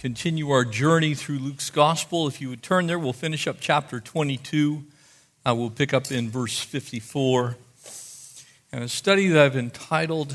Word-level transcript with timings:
Continue 0.00 0.50
our 0.50 0.64
journey 0.64 1.12
through 1.14 1.38
Luke's 1.38 1.68
gospel. 1.68 2.26
If 2.26 2.40
you 2.40 2.48
would 2.48 2.62
turn 2.62 2.86
there, 2.86 2.98
we'll 2.98 3.12
finish 3.12 3.46
up 3.46 3.58
chapter 3.60 4.00
22. 4.00 4.82
I 5.44 5.52
will 5.52 5.68
pick 5.68 5.92
up 5.92 6.10
in 6.10 6.30
verse 6.30 6.58
54. 6.58 7.58
And 8.72 8.82
a 8.82 8.88
study 8.88 9.28
that 9.28 9.44
I've 9.44 9.56
entitled 9.56 10.34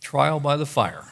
Trial 0.00 0.40
by 0.40 0.56
the 0.56 0.66
Fire. 0.66 1.04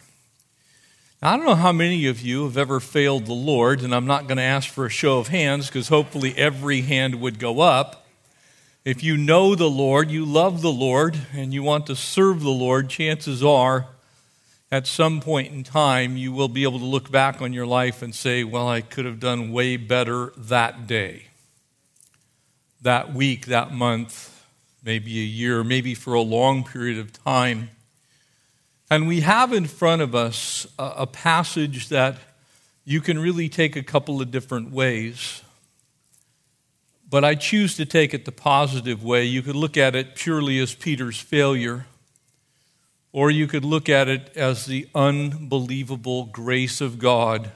Now, 1.23 1.35
I 1.35 1.37
don't 1.37 1.47
know 1.47 1.55
how 1.55 1.71
many 1.71 2.07
of 2.07 2.21
you 2.21 2.43
have 2.47 2.57
ever 2.57 2.81
failed 2.81 3.27
the 3.27 3.33
Lord, 3.33 3.83
and 3.83 3.95
I'm 3.95 4.07
not 4.07 4.27
going 4.27 4.39
to 4.39 4.43
ask 4.43 4.69
for 4.69 4.85
a 4.85 4.91
show 4.91 5.21
of 5.21 5.29
hands 5.29 5.69
because 5.69 5.87
hopefully 5.87 6.35
every 6.37 6.81
hand 6.81 7.21
would 7.21 7.39
go 7.39 7.61
up. 7.61 8.09
If 8.85 9.05
you 9.05 9.17
know 9.17 9.55
the 9.55 9.71
Lord, 9.71 10.11
you 10.11 10.25
love 10.25 10.63
the 10.63 10.73
Lord, 10.73 11.17
and 11.33 11.55
you 11.55 11.63
want 11.63 11.87
to 11.87 11.95
serve 11.95 12.41
the 12.43 12.51
Lord, 12.51 12.89
chances 12.89 13.45
are 13.45 13.87
at 14.71 14.87
some 14.87 15.21
point 15.21 15.53
in 15.53 15.65
time, 15.65 16.17
you 16.17 16.31
will 16.31 16.49
be 16.49 16.63
able 16.63 16.79
to 16.79 16.85
look 16.85 17.11
back 17.11 17.41
on 17.41 17.53
your 17.53 17.67
life 17.67 18.03
and 18.03 18.15
say, 18.15 18.45
Well, 18.45 18.69
I 18.69 18.83
could 18.83 19.07
have 19.07 19.19
done 19.19 19.51
way 19.51 19.77
better 19.77 20.33
that 20.37 20.87
day, 20.87 21.25
that 22.83 23.15
week, 23.15 23.47
that 23.47 23.73
month, 23.73 24.45
maybe 24.85 25.19
a 25.21 25.25
year, 25.25 25.65
maybe 25.65 25.95
for 25.95 26.13
a 26.13 26.21
long 26.21 26.65
period 26.65 26.99
of 26.99 27.13
time. 27.13 27.71
And 28.91 29.09
we 29.09 29.21
have 29.21 29.53
in 29.53 29.67
front 29.67 30.03
of 30.03 30.15
us 30.15 30.67
a, 30.79 30.93
a 30.99 31.07
passage 31.07 31.89
that 31.89 32.17
you 32.85 33.01
can 33.01 33.19
really 33.19 33.49
take 33.49 33.77
a 33.77 33.83
couple 33.83 34.21
of 34.21 34.31
different 34.31 34.71
ways. 34.71 35.43
But 37.11 37.25
I 37.25 37.35
choose 37.35 37.75
to 37.77 37.87
take 37.87 38.13
it 38.13 38.27
the 38.27 38.33
positive 38.33 39.03
way. 39.03 39.25
You 39.25 39.41
could 39.41 39.57
look 39.57 39.79
at 39.79 39.95
it 39.95 40.15
purely 40.15 40.59
as 40.59 40.75
Peter's 40.75 41.19
failure 41.19 41.87
or 43.13 43.31
you 43.31 43.47
could 43.47 43.65
look 43.65 43.89
at 43.89 44.09
it 44.09 44.31
as 44.37 44.67
the 44.67 44.89
unbelievable 44.95 46.25
grace 46.25 46.81
of 46.81 46.99
God 46.99 47.51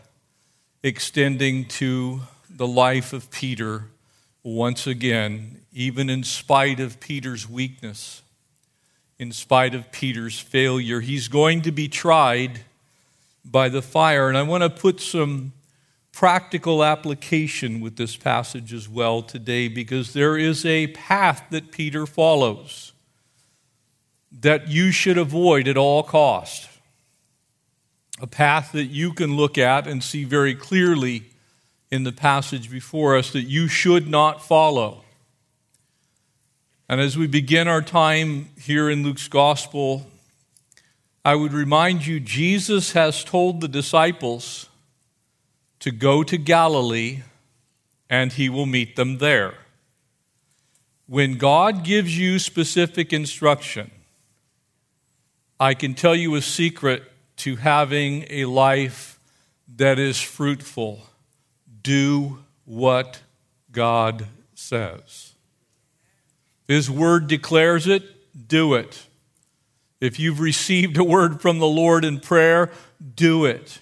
extending 0.82 1.66
to 1.66 2.22
the 2.48 2.66
life 2.66 3.12
of 3.12 3.30
Peter 3.30 3.84
once 4.42 4.86
again, 4.86 5.60
even 5.72 6.10
in 6.10 6.24
spite 6.24 6.80
of 6.80 6.98
Peter's 6.98 7.48
weakness, 7.48 8.22
in 9.18 9.30
spite 9.30 9.74
of 9.74 9.92
Peter's 9.92 10.40
failure. 10.40 11.00
He's 11.00 11.28
going 11.28 11.62
to 11.62 11.72
be 11.72 11.86
tried 11.86 12.60
by 13.44 13.68
the 13.68 13.82
fire. 13.82 14.28
And 14.28 14.36
I 14.36 14.42
want 14.42 14.62
to 14.62 14.70
put 14.70 15.00
some 15.00 15.52
practical 16.12 16.84
application 16.84 17.80
with 17.80 17.96
this 17.96 18.16
passage 18.16 18.72
as 18.72 18.88
well 18.88 19.22
today 19.22 19.68
because 19.68 20.12
there 20.12 20.36
is 20.36 20.64
a 20.66 20.88
path 20.88 21.44
that 21.50 21.72
Peter 21.72 22.06
follows 22.06 22.91
that 24.40 24.68
you 24.68 24.90
should 24.90 25.18
avoid 25.18 25.68
at 25.68 25.76
all 25.76 26.02
cost. 26.02 26.68
A 28.20 28.26
path 28.26 28.72
that 28.72 28.86
you 28.86 29.12
can 29.12 29.36
look 29.36 29.58
at 29.58 29.86
and 29.86 30.02
see 30.02 30.24
very 30.24 30.54
clearly 30.54 31.24
in 31.90 32.04
the 32.04 32.12
passage 32.12 32.70
before 32.70 33.16
us 33.16 33.32
that 33.32 33.42
you 33.42 33.68
should 33.68 34.08
not 34.08 34.42
follow. 34.42 35.04
And 36.88 37.00
as 37.00 37.16
we 37.16 37.26
begin 37.26 37.68
our 37.68 37.82
time 37.82 38.48
here 38.58 38.88
in 38.88 39.02
Luke's 39.02 39.28
gospel, 39.28 40.06
I 41.24 41.34
would 41.34 41.52
remind 41.52 42.06
you 42.06 42.18
Jesus 42.18 42.92
has 42.92 43.24
told 43.24 43.60
the 43.60 43.68
disciples 43.68 44.68
to 45.80 45.90
go 45.90 46.22
to 46.22 46.36
Galilee 46.36 47.22
and 48.08 48.32
he 48.32 48.48
will 48.48 48.66
meet 48.66 48.96
them 48.96 49.18
there. 49.18 49.54
When 51.06 51.38
God 51.38 51.84
gives 51.84 52.18
you 52.18 52.38
specific 52.38 53.12
instruction, 53.12 53.90
I 55.62 55.74
can 55.74 55.94
tell 55.94 56.16
you 56.16 56.34
a 56.34 56.42
secret 56.42 57.04
to 57.36 57.54
having 57.54 58.26
a 58.30 58.46
life 58.46 59.20
that 59.76 59.96
is 59.96 60.20
fruitful. 60.20 61.06
Do 61.84 62.40
what 62.64 63.20
God 63.70 64.26
says. 64.56 65.34
His 66.66 66.90
word 66.90 67.28
declares 67.28 67.86
it, 67.86 68.02
do 68.48 68.74
it. 68.74 69.06
If 70.00 70.18
you've 70.18 70.40
received 70.40 70.96
a 70.96 71.04
word 71.04 71.40
from 71.40 71.60
the 71.60 71.68
Lord 71.68 72.04
in 72.04 72.18
prayer, 72.18 72.72
do 73.14 73.44
it. 73.44 73.78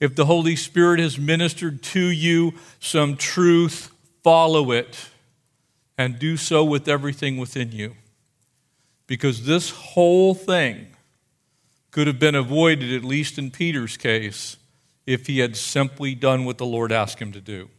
If 0.00 0.16
the 0.16 0.26
Holy 0.26 0.56
Spirit 0.56 1.00
has 1.00 1.16
ministered 1.16 1.82
to 1.84 2.00
you 2.00 2.52
some 2.80 3.16
truth, 3.16 3.90
follow 4.22 4.72
it 4.72 5.08
and 5.96 6.18
do 6.18 6.36
so 6.36 6.62
with 6.62 6.86
everything 6.86 7.38
within 7.38 7.72
you. 7.72 7.94
Because 9.06 9.46
this 9.46 9.70
whole 9.70 10.34
thing 10.34 10.88
could 11.94 12.08
have 12.08 12.18
been 12.18 12.34
avoided, 12.34 12.92
at 12.92 13.04
least 13.04 13.38
in 13.38 13.52
Peter's 13.52 13.96
case, 13.96 14.56
if 15.06 15.28
he 15.28 15.38
had 15.38 15.56
simply 15.56 16.12
done 16.12 16.44
what 16.44 16.58
the 16.58 16.66
Lord 16.66 16.90
asked 16.90 17.20
him 17.20 17.30
to 17.30 17.40
do. 17.40 17.70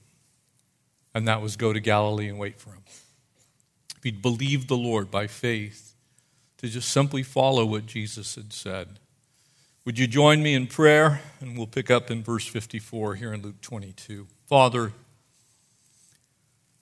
And 1.13 1.27
that 1.27 1.41
was 1.41 1.57
go 1.57 1.73
to 1.73 1.81
Galilee 1.81 2.29
and 2.29 2.39
wait 2.39 2.57
for 2.57 2.69
him. 2.69 2.83
If 3.97 4.03
he'd 4.03 4.21
believed 4.21 4.69
the 4.69 4.77
Lord 4.77 5.11
by 5.11 5.27
faith, 5.27 5.95
to 6.59 6.69
just 6.69 6.87
simply 6.91 7.23
follow 7.23 7.65
what 7.65 7.87
Jesus 7.87 8.35
had 8.35 8.53
said. 8.53 8.99
Would 9.83 9.99
you 9.99 10.07
join 10.07 10.41
me 10.41 10.53
in 10.53 10.67
prayer? 10.67 11.19
And 11.41 11.57
we'll 11.57 11.67
pick 11.67 11.91
up 11.91 12.09
in 12.09 12.23
verse 12.23 12.47
54 12.47 13.15
here 13.15 13.33
in 13.33 13.41
Luke 13.41 13.59
22. 13.59 14.27
Father, 14.47 14.93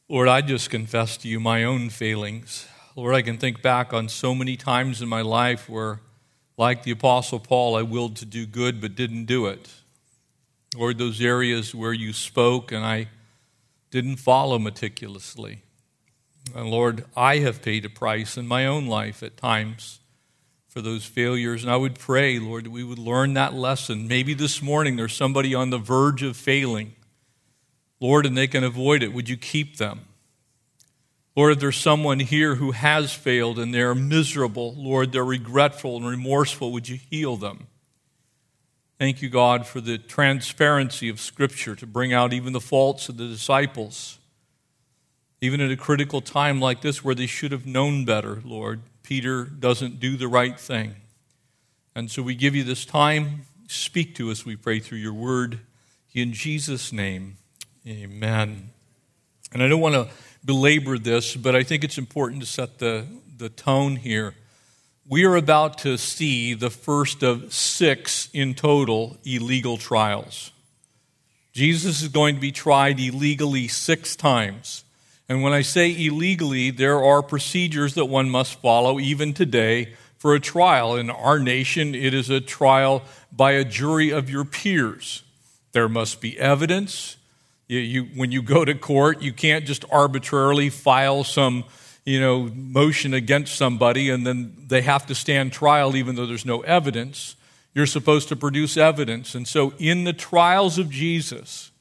Lord, 0.07 0.27
I 0.27 0.41
just 0.41 0.69
confess 0.69 1.17
to 1.17 1.27
you 1.27 1.39
my 1.39 1.63
own 1.63 1.89
failings. 1.89 2.67
Lord, 2.95 3.15
I 3.15 3.23
can 3.23 3.39
think 3.39 3.63
back 3.63 3.91
on 3.91 4.07
so 4.07 4.35
many 4.35 4.55
times 4.55 5.01
in 5.01 5.09
my 5.09 5.21
life 5.21 5.67
where 5.67 5.99
like 6.63 6.83
the 6.83 6.91
Apostle 6.91 7.41
Paul, 7.41 7.75
I 7.75 7.81
willed 7.81 8.15
to 8.15 8.25
do 8.25 8.45
good 8.45 8.79
but 8.79 8.95
didn't 8.95 9.25
do 9.25 9.47
it. 9.47 9.69
Or 10.77 10.93
those 10.93 11.19
areas 11.19 11.75
where 11.75 11.91
you 11.91 12.13
spoke 12.13 12.71
and 12.71 12.85
I 12.85 13.09
didn't 13.91 14.15
follow 14.15 14.57
meticulously. 14.57 15.63
And 16.55 16.69
Lord, 16.69 17.03
I 17.17 17.39
have 17.39 17.61
paid 17.61 17.83
a 17.83 17.89
price 17.89 18.37
in 18.37 18.47
my 18.47 18.65
own 18.65 18.87
life 18.87 19.21
at 19.23 19.35
times 19.35 19.99
for 20.69 20.79
those 20.79 21.03
failures. 21.03 21.63
And 21.63 21.71
I 21.71 21.75
would 21.75 21.99
pray, 21.99 22.39
Lord, 22.39 22.63
that 22.63 22.71
we 22.71 22.85
would 22.85 22.97
learn 22.97 23.33
that 23.33 23.53
lesson. 23.53 24.07
Maybe 24.07 24.33
this 24.33 24.61
morning 24.61 24.95
there's 24.95 25.13
somebody 25.13 25.53
on 25.53 25.69
the 25.69 25.77
verge 25.77 26.23
of 26.23 26.37
failing. 26.37 26.93
Lord, 27.99 28.25
and 28.25 28.37
they 28.37 28.47
can 28.47 28.63
avoid 28.63 29.03
it. 29.03 29.11
Would 29.11 29.27
you 29.27 29.35
keep 29.35 29.75
them? 29.75 30.05
Lord, 31.35 31.53
if 31.53 31.59
there's 31.59 31.77
someone 31.77 32.19
here 32.19 32.55
who 32.55 32.71
has 32.71 33.11
failed 33.11 33.57
and 33.57 33.73
they're 33.73 33.95
miserable, 33.95 34.75
Lord, 34.77 35.11
they're 35.11 35.25
regretful 35.25 35.97
and 35.97 36.05
remorseful, 36.05 36.71
would 36.71 36.87
you 36.87 36.99
heal 37.09 37.37
them? 37.37 37.67
Thank 38.99 39.21
you, 39.21 39.29
God, 39.29 39.65
for 39.65 39.81
the 39.81 39.97
transparency 39.97 41.09
of 41.09 41.19
Scripture 41.19 41.75
to 41.75 41.87
bring 41.87 42.13
out 42.13 42.33
even 42.33 42.53
the 42.53 42.61
faults 42.61 43.09
of 43.09 43.17
the 43.17 43.27
disciples. 43.27 44.19
Even 45.41 45.59
at 45.59 45.71
a 45.71 45.75
critical 45.75 46.21
time 46.21 46.61
like 46.61 46.81
this 46.81 47.03
where 47.03 47.15
they 47.15 47.25
should 47.25 47.51
have 47.51 47.65
known 47.65 48.05
better, 48.05 48.41
Lord, 48.45 48.81
Peter 49.01 49.43
doesn't 49.43 49.99
do 49.99 50.15
the 50.15 50.27
right 50.27 50.57
thing. 50.57 50.95
And 51.95 52.09
so 52.09 52.21
we 52.21 52.35
give 52.35 52.55
you 52.55 52.63
this 52.63 52.85
time. 52.85 53.41
Speak 53.67 54.15
to 54.15 54.29
us, 54.29 54.45
we 54.45 54.55
pray, 54.55 54.79
through 54.79 54.99
your 54.99 55.13
word. 55.13 55.59
In 56.13 56.31
Jesus' 56.31 56.93
name, 56.93 57.37
amen. 57.87 58.69
And 59.51 59.63
I 59.63 59.67
don't 59.67 59.81
want 59.81 59.95
to 59.95 60.07
belabor 60.45 60.97
this, 60.97 61.35
but 61.35 61.55
I 61.55 61.63
think 61.63 61.83
it's 61.83 61.97
important 61.97 62.41
to 62.41 62.47
set 62.47 62.79
the, 62.79 63.05
the 63.37 63.49
tone 63.49 63.95
here. 63.95 64.35
We 65.07 65.25
are 65.25 65.35
about 65.35 65.79
to 65.79 65.97
see 65.97 66.53
the 66.53 66.69
first 66.69 67.23
of 67.23 67.53
six 67.53 68.29
in 68.33 68.53
total 68.53 69.17
illegal 69.25 69.77
trials. 69.77 70.51
Jesus 71.51 72.01
is 72.01 72.07
going 72.07 72.35
to 72.35 72.41
be 72.41 72.51
tried 72.51 72.99
illegally 72.99 73.67
six 73.67 74.15
times. 74.15 74.83
And 75.29 75.43
when 75.43 75.53
I 75.53 75.61
say 75.61 75.91
illegally, 75.91 76.71
there 76.71 77.03
are 77.03 77.21
procedures 77.21 77.93
that 77.95 78.05
one 78.05 78.29
must 78.29 78.61
follow 78.61 78.99
even 78.99 79.33
today 79.33 79.93
for 80.17 80.33
a 80.33 80.39
trial. 80.39 80.95
In 80.95 81.09
our 81.09 81.39
nation, 81.39 81.93
it 81.93 82.13
is 82.13 82.29
a 82.29 82.41
trial 82.41 83.03
by 83.31 83.51
a 83.51 83.63
jury 83.63 84.09
of 84.09 84.29
your 84.29 84.45
peers. 84.45 85.23
There 85.73 85.89
must 85.89 86.21
be 86.21 86.39
evidence. 86.39 87.17
You, 87.67 87.79
you, 87.79 88.03
when 88.15 88.31
you 88.31 88.41
go 88.41 88.65
to 88.65 88.75
court, 88.75 89.21
you 89.21 89.33
can't 89.33 89.65
just 89.65 89.85
arbitrarily 89.91 90.69
file 90.69 91.23
some 91.23 91.65
you 92.05 92.19
know, 92.19 92.49
motion 92.53 93.13
against 93.13 93.55
somebody 93.55 94.09
and 94.09 94.27
then 94.27 94.53
they 94.67 94.81
have 94.81 95.05
to 95.05 95.15
stand 95.15 95.53
trial 95.53 95.95
even 95.95 96.15
though 96.15 96.25
there's 96.25 96.45
no 96.45 96.61
evidence. 96.61 97.35
You're 97.73 97.85
supposed 97.85 98.27
to 98.29 98.35
produce 98.35 98.77
evidence. 98.77 99.35
And 99.35 99.47
so, 99.47 99.73
in 99.79 100.03
the 100.03 100.13
trials 100.13 100.77
of 100.77 100.89
Jesus, 100.89 101.71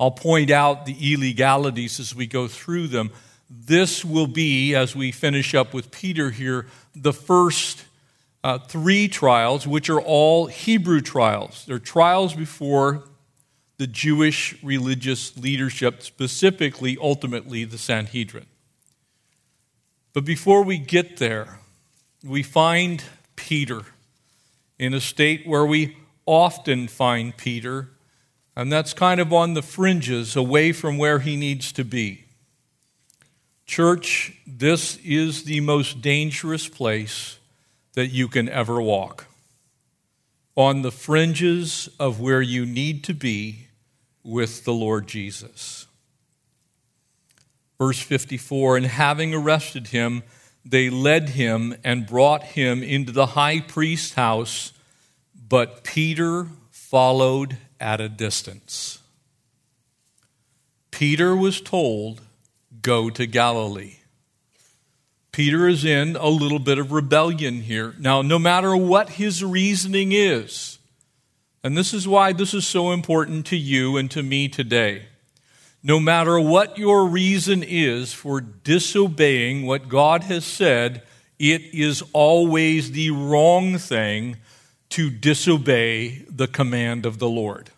I'll 0.00 0.10
point 0.10 0.50
out 0.50 0.86
the 0.86 0.96
illegalities 1.12 2.00
as 2.00 2.14
we 2.14 2.26
go 2.26 2.48
through 2.48 2.88
them. 2.88 3.10
This 3.50 4.04
will 4.04 4.26
be, 4.26 4.74
as 4.74 4.96
we 4.96 5.12
finish 5.12 5.54
up 5.54 5.74
with 5.74 5.90
Peter 5.90 6.30
here, 6.30 6.66
the 6.96 7.12
first 7.12 7.84
uh, 8.42 8.58
three 8.58 9.08
trials, 9.08 9.66
which 9.66 9.90
are 9.90 10.00
all 10.00 10.46
Hebrew 10.46 11.00
trials. 11.00 11.64
They're 11.66 11.78
trials 11.78 12.34
before 12.34 13.04
the 13.76 13.86
Jewish 13.86 14.62
religious 14.62 15.36
leadership, 15.36 16.02
specifically, 16.02 16.96
ultimately, 17.00 17.64
the 17.64 17.78
Sanhedrin. 17.78 18.46
But 20.12 20.24
before 20.24 20.62
we 20.62 20.78
get 20.78 21.16
there, 21.16 21.58
we 22.24 22.42
find 22.42 23.02
Peter 23.36 23.82
in 24.78 24.94
a 24.94 25.00
state 25.00 25.46
where 25.46 25.66
we 25.66 25.96
often 26.24 26.88
find 26.88 27.36
Peter, 27.36 27.90
and 28.56 28.72
that's 28.72 28.94
kind 28.94 29.20
of 29.20 29.32
on 29.32 29.54
the 29.54 29.62
fringes, 29.62 30.36
away 30.36 30.72
from 30.72 30.98
where 30.98 31.18
he 31.18 31.36
needs 31.36 31.72
to 31.72 31.84
be. 31.84 32.24
Church, 33.66 34.38
this 34.46 34.98
is 34.98 35.44
the 35.44 35.60
most 35.60 36.00
dangerous 36.00 36.68
place 36.68 37.38
that 37.94 38.08
you 38.08 38.28
can 38.28 38.48
ever 38.48 38.80
walk. 38.80 39.26
On 40.56 40.82
the 40.82 40.92
fringes 40.92 41.88
of 41.98 42.20
where 42.20 42.42
you 42.42 42.64
need 42.64 43.02
to 43.04 43.14
be 43.14 43.68
with 44.22 44.64
the 44.64 44.72
Lord 44.72 45.06
Jesus. 45.06 45.86
Verse 47.78 48.00
54 48.00 48.78
And 48.78 48.86
having 48.86 49.34
arrested 49.34 49.88
him, 49.88 50.22
they 50.64 50.88
led 50.88 51.30
him 51.30 51.76
and 51.84 52.06
brought 52.06 52.42
him 52.42 52.82
into 52.82 53.12
the 53.12 53.26
high 53.26 53.60
priest's 53.60 54.14
house, 54.14 54.72
but 55.34 55.84
Peter 55.84 56.46
followed 56.70 57.58
at 57.78 58.00
a 58.00 58.08
distance. 58.08 59.00
Peter 60.90 61.34
was 61.36 61.60
told, 61.60 62.22
Go 62.80 63.10
to 63.10 63.26
Galilee. 63.26 63.96
Peter 65.34 65.66
is 65.66 65.84
in 65.84 66.14
a 66.14 66.28
little 66.28 66.60
bit 66.60 66.78
of 66.78 66.92
rebellion 66.92 67.60
here. 67.60 67.92
Now, 67.98 68.22
no 68.22 68.38
matter 68.38 68.76
what 68.76 69.10
his 69.10 69.42
reasoning 69.42 70.12
is, 70.12 70.78
and 71.64 71.76
this 71.76 71.92
is 71.92 72.06
why 72.06 72.32
this 72.32 72.54
is 72.54 72.64
so 72.64 72.92
important 72.92 73.44
to 73.46 73.56
you 73.56 73.96
and 73.96 74.08
to 74.12 74.22
me 74.22 74.46
today. 74.46 75.06
No 75.82 75.98
matter 75.98 76.38
what 76.38 76.78
your 76.78 77.06
reason 77.06 77.64
is 77.64 78.12
for 78.12 78.40
disobeying 78.40 79.66
what 79.66 79.88
God 79.88 80.22
has 80.22 80.44
said, 80.44 81.02
it 81.40 81.62
is 81.74 82.04
always 82.12 82.92
the 82.92 83.10
wrong 83.10 83.76
thing 83.76 84.36
to 84.90 85.10
disobey 85.10 86.24
the 86.30 86.46
command 86.46 87.04
of 87.04 87.18
the 87.18 87.28
Lord. 87.28 87.70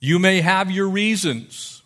You 0.00 0.18
may 0.18 0.40
have 0.40 0.70
your 0.70 0.88
reasons, 0.88 1.82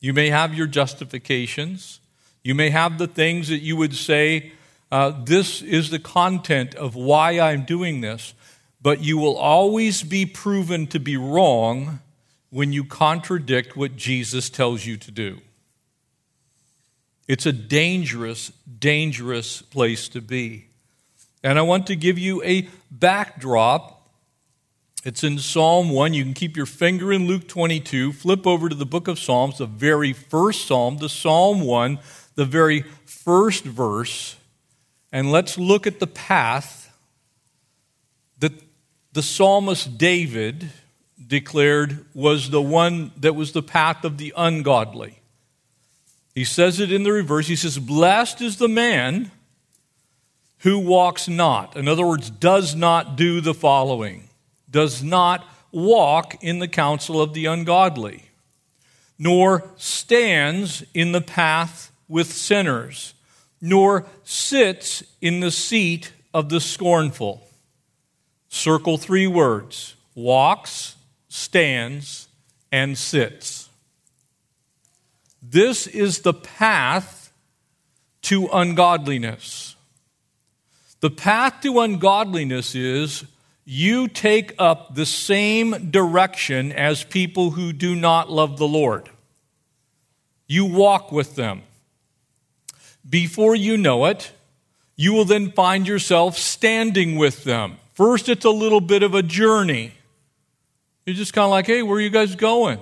you 0.00 0.14
may 0.14 0.30
have 0.30 0.54
your 0.54 0.66
justifications, 0.66 1.99
you 2.42 2.54
may 2.54 2.70
have 2.70 2.98
the 2.98 3.06
things 3.06 3.48
that 3.48 3.58
you 3.58 3.76
would 3.76 3.94
say, 3.94 4.52
uh, 4.90 5.12
This 5.24 5.62
is 5.62 5.90
the 5.90 5.98
content 5.98 6.74
of 6.74 6.94
why 6.94 7.38
I'm 7.40 7.64
doing 7.64 8.00
this 8.00 8.34
but 8.82 9.02
you 9.02 9.18
will 9.18 9.36
always 9.36 10.02
be 10.02 10.24
proven 10.26 10.86
to 10.88 10.98
be 10.98 11.16
wrong 11.16 12.00
when 12.50 12.72
you 12.72 12.84
contradict 12.84 13.76
what 13.76 13.96
Jesus 13.96 14.48
tells 14.48 14.86
you 14.86 14.96
to 14.96 15.10
do. 15.10 15.40
It's 17.28 17.46
a 17.46 17.52
dangerous, 17.52 18.50
dangerous 18.78 19.62
place 19.62 20.08
to 20.08 20.20
be. 20.20 20.66
And 21.44 21.58
I 21.58 21.62
want 21.62 21.86
to 21.86 21.96
give 21.96 22.18
you 22.18 22.42
a 22.42 22.68
backdrop. 22.90 24.08
It's 25.04 25.22
in 25.22 25.38
Psalm 25.38 25.90
1. 25.90 26.12
You 26.12 26.24
can 26.24 26.34
keep 26.34 26.56
your 26.56 26.66
finger 26.66 27.12
in 27.12 27.26
Luke 27.26 27.46
22. 27.46 28.12
Flip 28.12 28.46
over 28.46 28.68
to 28.68 28.74
the 28.74 28.84
book 28.84 29.06
of 29.06 29.18
Psalms, 29.18 29.58
the 29.58 29.66
very 29.66 30.12
first 30.12 30.66
psalm, 30.66 30.98
the 30.98 31.08
Psalm 31.08 31.60
1, 31.60 31.98
the 32.34 32.44
very 32.44 32.82
first 33.04 33.64
verse. 33.64 34.36
And 35.12 35.30
let's 35.32 35.58
look 35.58 35.86
at 35.86 35.98
the 35.98 36.06
path 36.06 36.96
that 38.38 38.52
the 39.12 39.22
psalmist 39.22 39.98
David 39.98 40.70
declared 41.26 42.04
was 42.14 42.50
the 42.50 42.62
one 42.62 43.12
that 43.18 43.34
was 43.34 43.52
the 43.52 43.62
path 43.62 44.04
of 44.04 44.18
the 44.18 44.32
ungodly. 44.36 45.20
He 46.34 46.44
says 46.44 46.80
it 46.80 46.92
in 46.92 47.02
the 47.02 47.12
reverse. 47.12 47.48
He 47.48 47.56
says, 47.56 47.78
Blessed 47.78 48.40
is 48.40 48.56
the 48.56 48.68
man 48.68 49.30
who 50.58 50.78
walks 50.78 51.28
not. 51.28 51.76
In 51.76 51.88
other 51.88 52.06
words, 52.06 52.30
does 52.30 52.74
not 52.74 53.16
do 53.16 53.40
the 53.40 53.54
following, 53.54 54.28
does 54.70 55.02
not 55.02 55.46
walk 55.72 56.42
in 56.42 56.58
the 56.58 56.68
counsel 56.68 57.20
of 57.20 57.34
the 57.34 57.46
ungodly, 57.46 58.24
nor 59.18 59.64
stands 59.76 60.84
in 60.94 61.12
the 61.12 61.20
path 61.20 61.89
with 62.10 62.30
sinners, 62.30 63.14
nor 63.60 64.04
sits 64.24 65.02
in 65.22 65.40
the 65.40 65.50
seat 65.50 66.12
of 66.34 66.50
the 66.50 66.60
scornful. 66.60 67.46
Circle 68.48 68.98
three 68.98 69.26
words 69.26 69.94
walks, 70.14 70.96
stands, 71.28 72.28
and 72.72 72.98
sits. 72.98 73.68
This 75.42 75.86
is 75.86 76.20
the 76.20 76.34
path 76.34 77.32
to 78.22 78.48
ungodliness. 78.52 79.76
The 81.00 81.10
path 81.10 81.62
to 81.62 81.80
ungodliness 81.80 82.74
is 82.74 83.24
you 83.64 84.08
take 84.08 84.52
up 84.58 84.94
the 84.94 85.06
same 85.06 85.90
direction 85.90 86.72
as 86.72 87.04
people 87.04 87.50
who 87.52 87.72
do 87.72 87.94
not 87.94 88.30
love 88.30 88.58
the 88.58 88.68
Lord. 88.68 89.08
You 90.46 90.66
walk 90.66 91.12
with 91.12 91.36
them. 91.36 91.62
Before 93.08 93.54
you 93.54 93.76
know 93.76 94.06
it, 94.06 94.32
you 94.96 95.12
will 95.12 95.24
then 95.24 95.52
find 95.52 95.86
yourself 95.86 96.36
standing 96.36 97.16
with 97.16 97.44
them. 97.44 97.78
First, 97.94 98.28
it's 98.28 98.44
a 98.44 98.50
little 98.50 98.80
bit 98.80 99.02
of 99.02 99.14
a 99.14 99.22
journey. 99.22 99.92
You're 101.06 101.16
just 101.16 101.32
kind 101.32 101.44
of 101.44 101.50
like, 101.50 101.66
hey, 101.66 101.82
where 101.82 101.96
are 101.96 102.00
you 102.00 102.10
guys 102.10 102.34
going? 102.36 102.78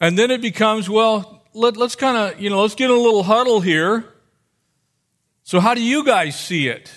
And 0.00 0.18
then 0.18 0.30
it 0.30 0.40
becomes, 0.40 0.88
well, 0.88 1.42
let, 1.52 1.76
us 1.78 1.96
kind 1.96 2.16
of, 2.16 2.40
you 2.40 2.50
know, 2.50 2.62
let's 2.62 2.74
get 2.74 2.90
in 2.90 2.96
a 2.96 3.00
little 3.00 3.22
huddle 3.22 3.60
here. 3.60 4.04
So, 5.44 5.60
how 5.60 5.74
do 5.74 5.82
you 5.82 6.04
guys 6.04 6.38
see 6.38 6.68
it? 6.68 6.90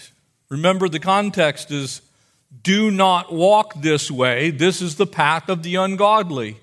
Remember, 0.50 0.88
the 0.88 1.00
context 1.00 1.72
is 1.72 2.02
do 2.64 2.92
not 2.92 3.32
walk 3.32 3.74
this 3.82 4.10
way. 4.10 4.50
This 4.50 4.82
is 4.82 4.96
the 4.96 5.08
path 5.08 5.50
of 5.50 5.64
the 5.64 5.76
ungodly. 5.76 6.58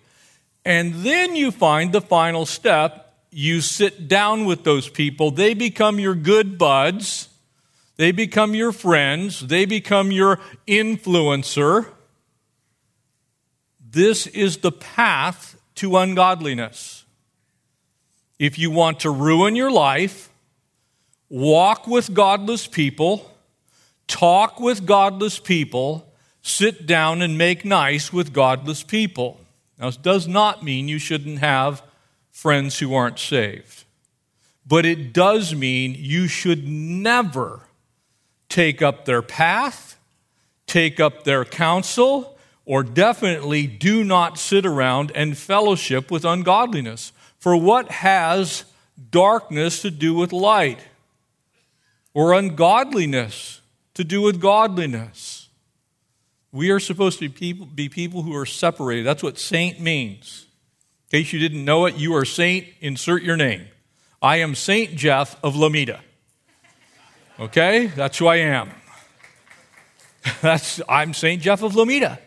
And 0.64 0.94
then 0.94 1.36
you 1.36 1.50
find 1.50 1.92
the 1.92 2.00
final 2.00 2.46
step. 2.46 3.03
You 3.36 3.60
sit 3.60 4.08
down 4.08 4.44
with 4.44 4.64
those 4.64 4.88
people, 4.88 5.30
they 5.30 5.54
become 5.54 5.98
your 5.98 6.14
good 6.14 6.56
buds 6.56 7.28
they 7.96 8.10
become 8.10 8.54
your 8.54 8.72
friends, 8.72 9.46
they 9.46 9.66
become 9.66 10.10
your 10.10 10.40
influencer. 10.66 11.86
This 13.88 14.26
is 14.26 14.58
the 14.58 14.72
path 14.72 15.60
to 15.76 15.96
ungodliness. 15.96 17.04
If 18.38 18.58
you 18.58 18.70
want 18.72 19.00
to 19.00 19.10
ruin 19.10 19.54
your 19.54 19.70
life, 19.70 20.28
walk 21.28 21.86
with 21.86 22.12
godless 22.12 22.66
people, 22.66 23.30
talk 24.08 24.58
with 24.58 24.84
godless 24.86 25.38
people, 25.38 26.12
sit 26.42 26.86
down 26.86 27.22
and 27.22 27.38
make 27.38 27.64
nice 27.64 28.12
with 28.12 28.32
godless 28.32 28.82
people. 28.82 29.40
Now, 29.78 29.86
this 29.86 29.96
does 29.96 30.26
not 30.26 30.64
mean 30.64 30.88
you 30.88 30.98
shouldn't 30.98 31.38
have 31.38 31.80
friends 32.34 32.80
who 32.80 32.92
aren't 32.92 33.18
saved, 33.18 33.84
but 34.66 34.84
it 34.84 35.12
does 35.14 35.54
mean 35.54 35.94
you 35.96 36.26
should 36.26 36.66
never 36.68 37.60
take 38.48 38.82
up 38.82 39.04
their 39.04 39.22
path, 39.22 39.96
take 40.66 40.98
up 40.98 41.22
their 41.22 41.44
counsel, 41.44 42.36
or 42.66 42.82
definitely 42.82 43.66
do 43.68 44.02
not 44.02 44.36
sit 44.36 44.66
around 44.66 45.12
and 45.14 45.38
fellowship 45.38 46.10
with 46.10 46.24
ungodliness. 46.24 47.12
For 47.38 47.56
what 47.56 47.90
has 47.90 48.64
darkness 49.10 49.80
to 49.82 49.90
do 49.90 50.12
with 50.12 50.32
light? 50.32 50.80
Or 52.14 52.32
ungodliness 52.32 53.60
to 53.94 54.02
do 54.02 54.20
with 54.20 54.40
godliness? 54.40 55.48
We 56.50 56.70
are 56.70 56.80
supposed 56.80 57.20
to 57.20 57.28
be 57.28 57.34
people, 57.34 57.66
be 57.66 57.88
people 57.88 58.22
who 58.22 58.34
are 58.34 58.46
separated. 58.46 59.06
That's 59.06 59.22
what 59.22 59.38
saint 59.38 59.80
means. 59.80 60.43
In 61.14 61.20
case 61.22 61.32
you 61.32 61.38
didn't 61.38 61.64
know 61.64 61.86
it, 61.86 61.94
you 61.94 62.12
are 62.16 62.24
saint, 62.24 62.66
insert 62.80 63.22
your 63.22 63.36
name. 63.36 63.68
I 64.20 64.38
am 64.38 64.56
Saint 64.56 64.96
Jeff 64.96 65.36
of 65.44 65.54
Lomita. 65.54 66.00
Okay? 67.38 67.86
That's 67.86 68.18
who 68.18 68.26
I 68.26 68.38
am. 68.38 68.72
That's, 70.42 70.80
I'm 70.88 71.14
St. 71.14 71.40
Jeff 71.40 71.62
of 71.62 71.74
Lomita. 71.74 72.18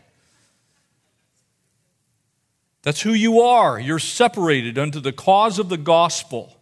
That's 2.84 3.02
who 3.02 3.12
you 3.12 3.42
are. 3.42 3.78
You're 3.78 4.00
separated 4.00 4.78
unto 4.78 5.02
the 5.02 5.12
cause 5.12 5.60
of 5.60 5.68
the 5.68 5.76
gospel. 5.76 6.56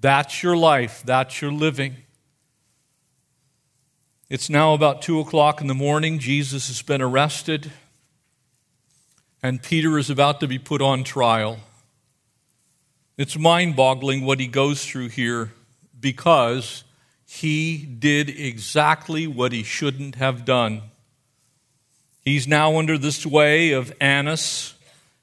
That's 0.00 0.42
your 0.42 0.56
life. 0.56 1.04
That's 1.04 1.40
your 1.40 1.52
living. 1.52 1.94
It's 4.28 4.50
now 4.50 4.74
about 4.74 5.00
2 5.00 5.20
o'clock 5.20 5.60
in 5.60 5.68
the 5.68 5.74
morning. 5.74 6.18
Jesus 6.18 6.66
has 6.66 6.82
been 6.82 7.00
arrested, 7.00 7.70
and 9.46 9.62
Peter 9.62 9.96
is 9.96 10.10
about 10.10 10.40
to 10.40 10.48
be 10.48 10.58
put 10.58 10.82
on 10.82 11.04
trial. 11.04 11.60
It's 13.16 13.38
mind 13.38 13.76
boggling 13.76 14.24
what 14.24 14.40
he 14.40 14.48
goes 14.48 14.84
through 14.84 15.10
here 15.10 15.52
because 16.00 16.82
he 17.24 17.76
did 17.78 18.28
exactly 18.28 19.28
what 19.28 19.52
he 19.52 19.62
shouldn't 19.62 20.16
have 20.16 20.44
done. 20.44 20.82
He's 22.22 22.48
now 22.48 22.76
under 22.76 22.98
the 22.98 23.12
sway 23.12 23.70
of 23.70 23.92
Annas 24.00 24.74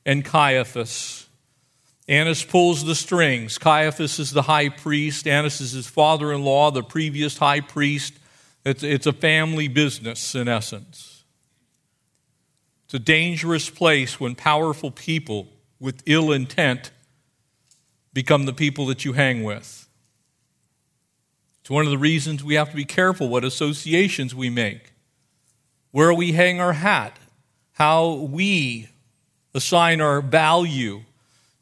and 0.05 0.23
Caiaphas. 0.23 1.27
Annas 2.07 2.45
pulls 2.45 2.85
the 2.85 2.95
strings. 2.95 3.57
Caiaphas 3.57 4.19
is 4.19 4.31
the 4.31 4.43
high 4.43 4.69
priest. 4.69 5.27
Annas 5.27 5.59
is 5.59 5.73
his 5.73 5.87
father 5.87 6.31
in 6.31 6.45
law, 6.45 6.71
the 6.71 6.81
previous 6.81 7.39
high 7.39 7.59
priest. 7.59 8.13
It's, 8.63 8.83
it's 8.83 9.05
a 9.05 9.11
family 9.11 9.67
business, 9.67 10.33
in 10.33 10.47
essence. 10.47 11.12
It's 12.93 13.01
a 13.01 13.05
dangerous 13.05 13.71
place 13.71 14.19
when 14.19 14.35
powerful 14.35 14.91
people 14.91 15.47
with 15.79 16.03
ill 16.05 16.31
intent 16.31 16.91
become 18.13 18.45
the 18.45 18.53
people 18.53 18.85
that 18.85 19.03
you 19.03 19.13
hang 19.13 19.43
with. 19.43 19.89
It's 21.61 21.71
one 21.71 21.85
of 21.85 21.89
the 21.89 21.97
reasons 21.97 22.43
we 22.43 22.53
have 22.53 22.69
to 22.69 22.75
be 22.75 22.85
careful 22.85 23.29
what 23.29 23.43
associations 23.43 24.35
we 24.35 24.51
make, 24.51 24.93
where 25.89 26.13
we 26.13 26.33
hang 26.33 26.61
our 26.61 26.73
hat, 26.73 27.17
how 27.71 28.13
we 28.13 28.89
assign 29.55 29.99
our 29.99 30.21
value 30.21 31.01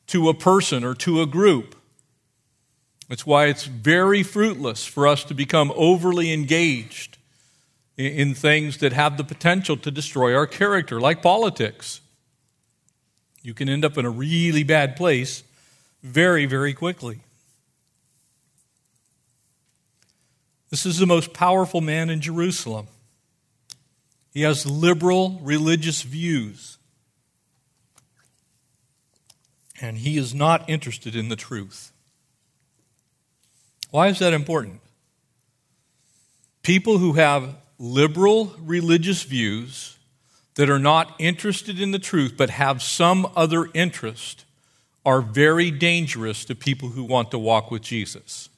to 0.08 0.28
a 0.28 0.34
person 0.34 0.84
or 0.84 0.94
to 0.96 1.22
a 1.22 1.26
group. 1.26 1.78
That's 3.08 3.26
why 3.26 3.46
it's 3.46 3.64
very 3.64 4.22
fruitless 4.22 4.86
for 4.86 5.08
us 5.08 5.24
to 5.24 5.34
become 5.34 5.72
overly 5.78 6.34
engaged 6.34 7.20
in 8.08 8.34
things 8.34 8.78
that 8.78 8.94
have 8.94 9.18
the 9.18 9.24
potential 9.24 9.78
to 9.78 9.92
destroy 9.92 10.36
our 10.36 10.48
character, 10.48 11.00
like 11.00 11.22
politics. 11.22 12.02
You 13.42 13.54
can 13.54 13.70
end 13.70 13.84
up 13.84 13.98
in 13.98 14.06
a 14.06 14.10
really 14.10 14.64
bad 14.64 14.96
place 14.96 15.44
very, 16.04 16.46
very 16.46 16.74
quickly. 16.74 17.22
This 20.70 20.86
is 20.86 20.98
the 20.98 21.06
most 21.06 21.34
powerful 21.34 21.82
man 21.82 22.10
in 22.10 22.22
Jerusalem. 22.22 22.88
He 24.34 24.44
has 24.44 24.66
liberal 24.66 25.40
religious 25.42 26.02
views. 26.02 26.78
And 29.82 29.98
he 29.98 30.18
is 30.18 30.34
not 30.34 30.70
interested 30.70 31.16
in 31.16 31.30
the 31.30 31.36
truth. 31.36 31.92
Why 33.90 34.08
is 34.08 34.20
that 34.20 34.32
important? 34.32 34.80
People 36.64 37.00
who 37.00 37.14
have 37.14 37.56
liberal 37.82 38.54
religious 38.60 39.24
views 39.24 39.98
that 40.54 40.70
are 40.70 40.78
not 40.78 41.16
interested 41.18 41.80
in 41.80 41.90
the 41.90 41.98
truth 41.98 42.36
but 42.38 42.52
have 42.52 42.80
some 42.80 43.28
other 43.36 43.70
interest 43.74 44.46
are 45.04 45.20
very 45.20 45.72
dangerous 45.72 46.46
to 46.46 46.54
people 46.54 46.90
who 46.90 47.04
want 47.04 47.32
to 47.32 47.40
walk 47.40 47.72
with 47.72 47.82
Jesus. 47.82 48.50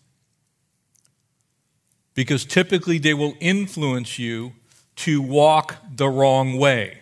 Because 2.14 2.44
typically 2.44 2.98
they 2.98 3.14
will 3.14 3.34
influence 3.40 4.20
you 4.20 4.52
to 4.98 5.22
walk 5.22 5.78
the 5.96 6.10
wrong 6.10 6.60
way, 6.60 6.98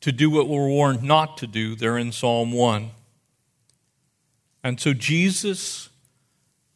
to 0.00 0.10
do 0.10 0.28
what 0.28 0.48
we're 0.48 0.66
warned 0.66 1.04
not 1.04 1.38
to 1.38 1.46
do 1.46 1.76
there 1.76 1.96
in 1.96 2.10
Psalm 2.10 2.50
1. 2.50 2.90
And 4.64 4.80
so 4.80 4.92
Jesus 4.92 5.90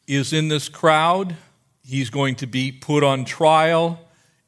is 0.07 0.31
in 0.31 0.47
this 0.47 0.69
crowd. 0.69 1.35
He's 1.87 2.09
going 2.09 2.35
to 2.35 2.47
be 2.47 2.73
put 2.73 3.01
on 3.03 3.23
trial, 3.23 3.99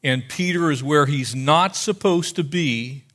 and 0.03 0.27
Peter 0.27 0.71
is 0.71 0.83
where 0.83 1.05
he's 1.05 1.33
not 1.33 1.75
supposed 1.75 2.35
to 2.35 2.43
be, 2.43 3.05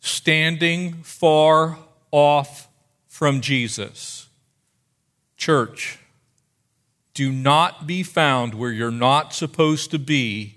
standing 0.00 1.02
far 1.02 1.78
off 2.10 2.68
from 3.08 3.40
Jesus. 3.40 4.28
Church, 5.38 5.98
do 7.14 7.32
not 7.32 7.86
be 7.86 8.02
found 8.02 8.54
where 8.54 8.70
you're 8.70 8.90
not 8.90 9.32
supposed 9.32 9.90
to 9.92 9.98
be 9.98 10.56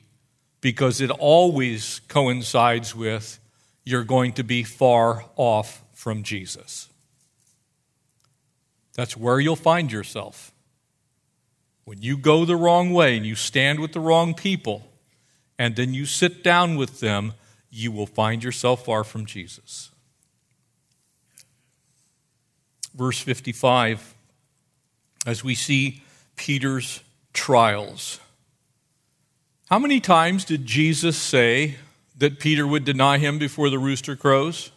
because 0.59 0.99
it 0.99 1.09
always 1.09 2.01
coincides 2.07 2.93
with 2.93 3.39
you're 3.85 4.03
going 4.03 4.33
to 4.33 4.43
be 4.43 4.63
far 4.63 5.25
off 5.35 5.81
from 5.93 6.23
Jesus. 6.23 6.89
That's 8.95 9.17
where 9.17 9.39
you'll 9.39 9.55
find 9.55 9.91
yourself. 9.91 10.52
When 11.85 12.01
you 12.01 12.17
go 12.17 12.45
the 12.45 12.55
wrong 12.55 12.91
way 12.91 13.17
and 13.17 13.25
you 13.25 13.35
stand 13.35 13.79
with 13.79 13.93
the 13.93 13.99
wrong 13.99 14.33
people, 14.33 14.87
and 15.59 15.75
then 15.75 15.93
you 15.93 16.05
sit 16.05 16.43
down 16.43 16.75
with 16.75 16.99
them, 16.99 17.33
you 17.69 17.91
will 17.91 18.05
find 18.05 18.43
yourself 18.43 18.85
far 18.85 19.03
from 19.03 19.25
Jesus. 19.25 19.89
Verse 22.95 23.19
55, 23.19 24.13
as 25.25 25.43
we 25.43 25.55
see 25.55 26.03
Peter's 26.35 27.01
trials. 27.33 28.19
How 29.69 29.79
many 29.79 29.99
times 29.99 30.45
did 30.45 30.65
Jesus 30.65 31.17
say 31.17 31.75
that 32.17 32.39
Peter 32.39 32.67
would 32.67 32.85
deny 32.85 33.17
him 33.17 33.39
before 33.39 33.69
the 33.69 33.79
rooster 33.79 34.15
crows? 34.15 34.71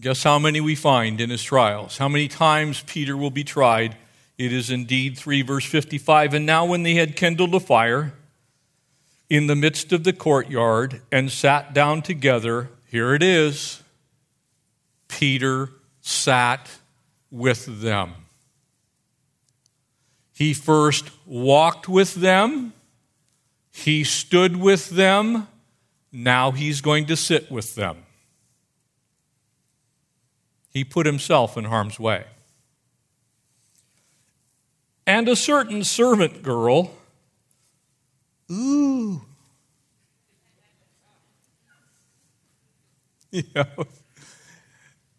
Guess 0.00 0.22
how 0.22 0.38
many 0.38 0.60
we 0.60 0.74
find 0.74 1.20
in 1.20 1.28
his 1.28 1.42
trials? 1.42 1.98
How 1.98 2.08
many 2.08 2.26
times 2.26 2.82
Peter 2.86 3.16
will 3.16 3.30
be 3.30 3.44
tried 3.44 3.96
it 4.38 4.52
is 4.52 4.70
indeed 4.70 5.16
3 5.16 5.42
verse 5.42 5.66
55. 5.66 6.34
And 6.34 6.46
now, 6.46 6.64
when 6.64 6.82
they 6.82 6.94
had 6.94 7.16
kindled 7.16 7.54
a 7.54 7.60
fire 7.60 8.14
in 9.28 9.46
the 9.46 9.56
midst 9.56 9.92
of 9.92 10.04
the 10.04 10.12
courtyard 10.12 11.00
and 11.10 11.30
sat 11.30 11.72
down 11.72 12.02
together, 12.02 12.70
here 12.86 13.14
it 13.14 13.22
is 13.22 13.82
Peter 15.08 15.70
sat 16.00 16.70
with 17.30 17.80
them. 17.80 18.12
He 20.34 20.54
first 20.54 21.10
walked 21.26 21.88
with 21.88 22.14
them, 22.14 22.72
he 23.70 24.02
stood 24.02 24.56
with 24.56 24.90
them, 24.90 25.46
now 26.10 26.50
he's 26.50 26.80
going 26.80 27.06
to 27.06 27.16
sit 27.16 27.50
with 27.50 27.74
them. 27.74 27.98
He 30.70 30.84
put 30.84 31.06
himself 31.06 31.56
in 31.56 31.64
harm's 31.64 32.00
way 32.00 32.24
and 35.06 35.28
a 35.28 35.36
certain 35.36 35.84
servant 35.84 36.42
girl. 36.42 36.92
Ooh. 38.50 39.22
You 43.34 43.44
know, 43.54 43.86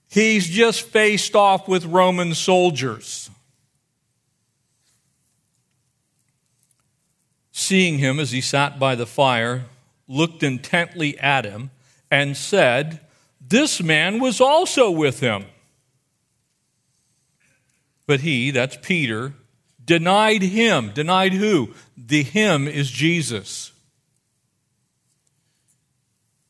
he's 0.07 0.47
just 0.47 0.83
faced 0.83 1.35
off 1.35 1.67
with 1.67 1.83
Roman 1.83 2.35
soldiers. 2.35 3.31
Seeing 7.51 7.97
him 7.97 8.19
as 8.19 8.29
he 8.29 8.39
sat 8.39 8.77
by 8.77 8.93
the 8.93 9.07
fire, 9.07 9.63
looked 10.07 10.43
intently 10.43 11.17
at 11.17 11.43
him, 11.43 11.71
and 12.11 12.37
said, 12.37 12.99
This 13.41 13.81
man 13.81 14.19
was 14.19 14.39
also 14.39 14.91
with 14.91 15.19
him. 15.19 15.45
But 18.05 18.19
he, 18.19 18.51
that's 18.51 18.77
Peter, 18.79 19.33
denied 19.85 20.41
him. 20.41 20.91
Denied 20.93 21.33
who? 21.33 21.73
The 21.97 22.23
him 22.23 22.67
is 22.67 22.89
Jesus. 22.89 23.71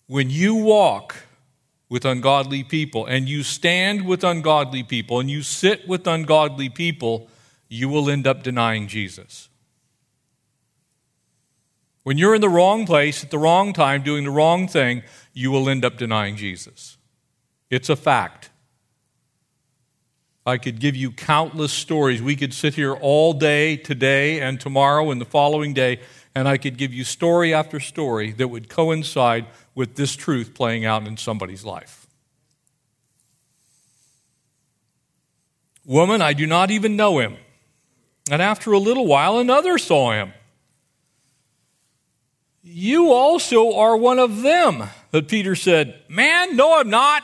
When 0.07 0.29
you 0.29 0.55
walk 0.55 1.15
with 1.89 2.05
ungodly 2.05 2.63
people 2.63 3.05
and 3.05 3.29
you 3.29 3.43
stand 3.43 4.05
with 4.05 4.23
ungodly 4.23 4.83
people 4.83 5.19
and 5.19 5.29
you 5.29 5.43
sit 5.43 5.87
with 5.87 6.07
ungodly 6.07 6.69
people, 6.69 7.27
you 7.69 7.89
will 7.89 8.09
end 8.09 8.27
up 8.27 8.43
denying 8.43 8.87
Jesus. 8.87 9.49
When 12.03 12.17
you're 12.17 12.35
in 12.35 12.41
the 12.41 12.49
wrong 12.49 12.85
place 12.85 13.23
at 13.23 13.31
the 13.31 13.39
wrong 13.39 13.73
time 13.73 14.03
doing 14.03 14.25
the 14.25 14.31
wrong 14.31 14.67
thing, 14.67 15.03
you 15.33 15.51
will 15.51 15.69
end 15.69 15.85
up 15.85 15.97
denying 15.97 16.35
Jesus. 16.35 16.97
It's 17.69 17.89
a 17.89 17.95
fact. 17.95 18.49
I 20.45 20.57
could 20.57 20.79
give 20.79 20.95
you 20.95 21.12
countless 21.12 21.71
stories. 21.71 22.21
We 22.21 22.35
could 22.35 22.53
sit 22.53 22.75
here 22.75 22.93
all 22.93 23.33
day 23.33 23.77
today 23.77 24.41
and 24.41 24.59
tomorrow 24.59 25.09
and 25.12 25.21
the 25.21 25.25
following 25.25 25.73
day, 25.73 26.01
and 26.35 26.47
I 26.47 26.57
could 26.57 26.77
give 26.77 26.93
you 26.93 27.03
story 27.03 27.53
after 27.53 27.79
story 27.79 28.31
that 28.33 28.50
would 28.50 28.67
coincide 28.67 29.45
with 29.73 29.95
this 29.95 30.15
truth 30.15 30.53
playing 30.53 30.85
out 30.85 31.07
in 31.07 31.15
somebody's 31.15 31.63
life. 31.63 32.07
Woman, 35.85 36.21
I 36.21 36.33
do 36.33 36.45
not 36.47 36.71
even 36.71 36.95
know 36.95 37.19
him. 37.19 37.38
And 38.31 38.41
after 38.41 38.71
a 38.71 38.79
little 38.79 39.05
while, 39.05 39.38
another 39.38 39.77
saw 39.77 40.12
him. 40.12 40.33
You 42.63 43.12
also 43.12 43.75
are 43.75 43.97
one 43.97 44.19
of 44.19 44.41
them. 44.41 44.83
But 45.12 45.27
Peter 45.27 45.55
said, 45.55 46.00
Man, 46.07 46.55
no, 46.55 46.79
I'm 46.79 46.89
not. 46.89 47.23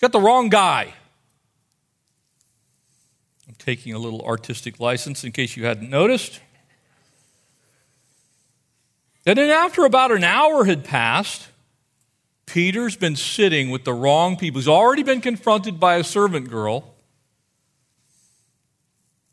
Got 0.00 0.12
the 0.12 0.20
wrong 0.20 0.48
guy. 0.48 0.94
I'm 3.48 3.54
taking 3.58 3.94
a 3.94 3.98
little 3.98 4.22
artistic 4.22 4.80
license 4.80 5.24
in 5.24 5.32
case 5.32 5.56
you 5.56 5.64
hadn't 5.64 5.88
noticed. 5.88 6.40
And 9.24 9.38
then, 9.38 9.50
after 9.50 9.84
about 9.84 10.12
an 10.12 10.22
hour 10.22 10.64
had 10.64 10.84
passed, 10.84 11.48
Peter's 12.46 12.94
been 12.96 13.16
sitting 13.16 13.70
with 13.70 13.84
the 13.84 13.92
wrong 13.92 14.36
people. 14.36 14.60
He's 14.60 14.68
already 14.68 15.02
been 15.02 15.20
confronted 15.20 15.80
by 15.80 15.96
a 15.96 16.04
servant 16.04 16.48
girl. 16.48 16.94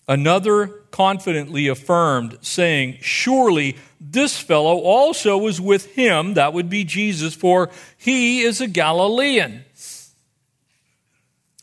Another 0.07 0.67
confidently 0.91 1.67
affirmed, 1.67 2.37
saying, 2.41 2.97
Surely 3.01 3.77
this 4.01 4.37
fellow 4.37 4.79
also 4.79 5.37
was 5.37 5.61
with 5.61 5.93
him, 5.93 6.33
that 6.33 6.53
would 6.53 6.69
be 6.69 6.83
Jesus, 6.83 7.35
for 7.35 7.69
he 7.97 8.41
is 8.41 8.59
a 8.59 8.67
Galilean. 8.67 9.63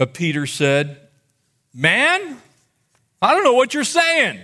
But 0.01 0.15
Peter 0.15 0.47
said, 0.47 0.97
Man, 1.75 2.39
I 3.21 3.35
don't 3.35 3.45
know 3.45 3.53
what 3.53 3.75
you're 3.75 3.85
saying. 3.85 4.41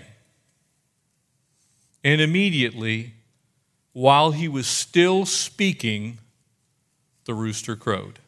And 2.05 2.21
immediately, 2.21 3.15
while 3.95 4.33
he 4.33 4.49
was 4.49 4.67
still 4.67 5.25
speaking, 5.25 6.19
the 7.25 7.33
rooster 7.33 7.75
crowed. 7.75 8.19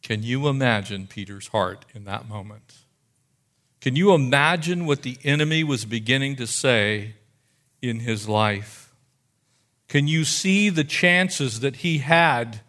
Can 0.00 0.22
you 0.22 0.46
imagine 0.46 1.08
Peter's 1.08 1.48
heart 1.48 1.84
in 1.92 2.04
that 2.04 2.28
moment? 2.28 2.74
Can 3.80 3.96
you 3.96 4.14
imagine 4.14 4.86
what 4.86 5.02
the 5.02 5.18
enemy 5.24 5.64
was 5.64 5.84
beginning 5.84 6.36
to 6.36 6.46
say 6.46 7.14
in 7.82 7.98
his 7.98 8.28
life? 8.28 8.94
Can 9.88 10.06
you 10.06 10.22
see 10.22 10.70
the 10.70 10.84
chances 10.84 11.58
that 11.58 11.78
he 11.78 11.98
had 11.98 12.60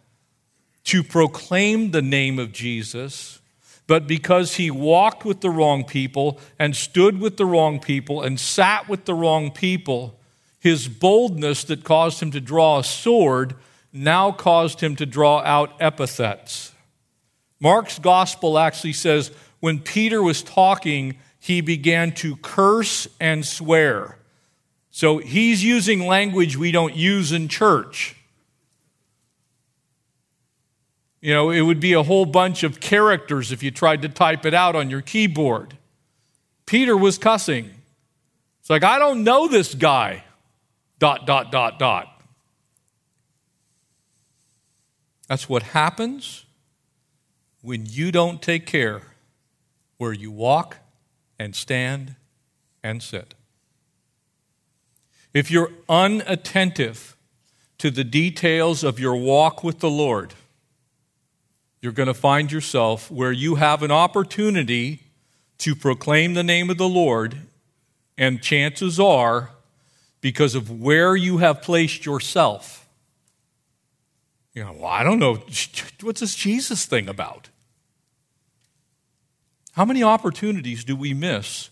to 0.84 1.02
proclaim 1.02 1.90
the 1.90 2.02
name 2.02 2.38
of 2.38 2.52
Jesus, 2.52 3.40
but 3.86 4.06
because 4.06 4.54
he 4.54 4.70
walked 4.70 5.24
with 5.24 5.40
the 5.40 5.50
wrong 5.50 5.84
people 5.84 6.38
and 6.58 6.76
stood 6.76 7.20
with 7.20 7.36
the 7.36 7.46
wrong 7.46 7.80
people 7.80 8.22
and 8.22 8.38
sat 8.38 8.88
with 8.88 9.04
the 9.04 9.14
wrong 9.14 9.50
people, 9.50 10.18
his 10.60 10.88
boldness 10.88 11.64
that 11.64 11.84
caused 11.84 12.22
him 12.22 12.30
to 12.30 12.40
draw 12.40 12.78
a 12.78 12.84
sword 12.84 13.54
now 13.92 14.30
caused 14.30 14.80
him 14.80 14.94
to 14.96 15.06
draw 15.06 15.40
out 15.40 15.74
epithets. 15.80 16.72
Mark's 17.58 17.98
gospel 17.98 18.58
actually 18.58 18.92
says 18.92 19.30
when 19.58 19.80
Peter 19.80 20.22
was 20.22 20.42
talking, 20.42 21.16
he 21.38 21.60
began 21.60 22.12
to 22.12 22.36
curse 22.36 23.08
and 23.18 23.44
swear. 23.44 24.18
So 24.90 25.18
he's 25.18 25.64
using 25.64 26.06
language 26.06 26.56
we 26.56 26.72
don't 26.72 26.94
use 26.94 27.32
in 27.32 27.48
church. 27.48 28.16
You 31.20 31.34
know, 31.34 31.50
it 31.50 31.60
would 31.60 31.80
be 31.80 31.92
a 31.92 32.02
whole 32.02 32.24
bunch 32.24 32.62
of 32.62 32.80
characters 32.80 33.52
if 33.52 33.62
you 33.62 33.70
tried 33.70 34.02
to 34.02 34.08
type 34.08 34.46
it 34.46 34.54
out 34.54 34.74
on 34.74 34.88
your 34.88 35.02
keyboard. 35.02 35.76
Peter 36.64 36.96
was 36.96 37.18
cussing. 37.18 37.70
It's 38.60 38.70
like, 38.70 38.84
I 38.84 38.98
don't 38.98 39.24
know 39.24 39.48
this 39.48 39.74
guy. 39.74 40.24
Dot, 40.98 41.26
dot, 41.26 41.50
dot, 41.50 41.78
dot. 41.78 42.22
That's 45.28 45.48
what 45.48 45.62
happens 45.62 46.44
when 47.62 47.86
you 47.86 48.10
don't 48.10 48.40
take 48.40 48.66
care 48.66 49.02
where 49.98 50.12
you 50.12 50.30
walk 50.30 50.78
and 51.38 51.54
stand 51.54 52.16
and 52.82 53.02
sit. 53.02 53.34
If 55.32 55.50
you're 55.50 55.70
unattentive 55.88 57.16
to 57.78 57.90
the 57.90 58.04
details 58.04 58.82
of 58.82 58.98
your 58.98 59.16
walk 59.16 59.62
with 59.62 59.78
the 59.78 59.90
Lord, 59.90 60.34
you're 61.82 61.92
going 61.92 62.06
to 62.08 62.14
find 62.14 62.52
yourself 62.52 63.10
where 63.10 63.32
you 63.32 63.54
have 63.56 63.82
an 63.82 63.90
opportunity 63.90 65.02
to 65.58 65.74
proclaim 65.74 66.34
the 66.34 66.42
name 66.42 66.70
of 66.70 66.78
the 66.78 66.88
Lord, 66.88 67.36
and 68.16 68.42
chances 68.42 68.98
are, 68.98 69.50
because 70.20 70.54
of 70.54 70.70
where 70.70 71.16
you 71.16 71.38
have 71.38 71.62
placed 71.62 72.04
yourself, 72.04 72.86
you 74.54 74.64
know, 74.64 74.72
well, 74.72 74.86
I 74.86 75.02
don't 75.02 75.18
know, 75.18 75.34
what's 76.02 76.20
this 76.20 76.34
Jesus 76.34 76.84
thing 76.86 77.08
about? 77.08 77.48
How 79.72 79.84
many 79.84 80.02
opportunities 80.02 80.84
do 80.84 80.96
we 80.96 81.14
miss 81.14 81.70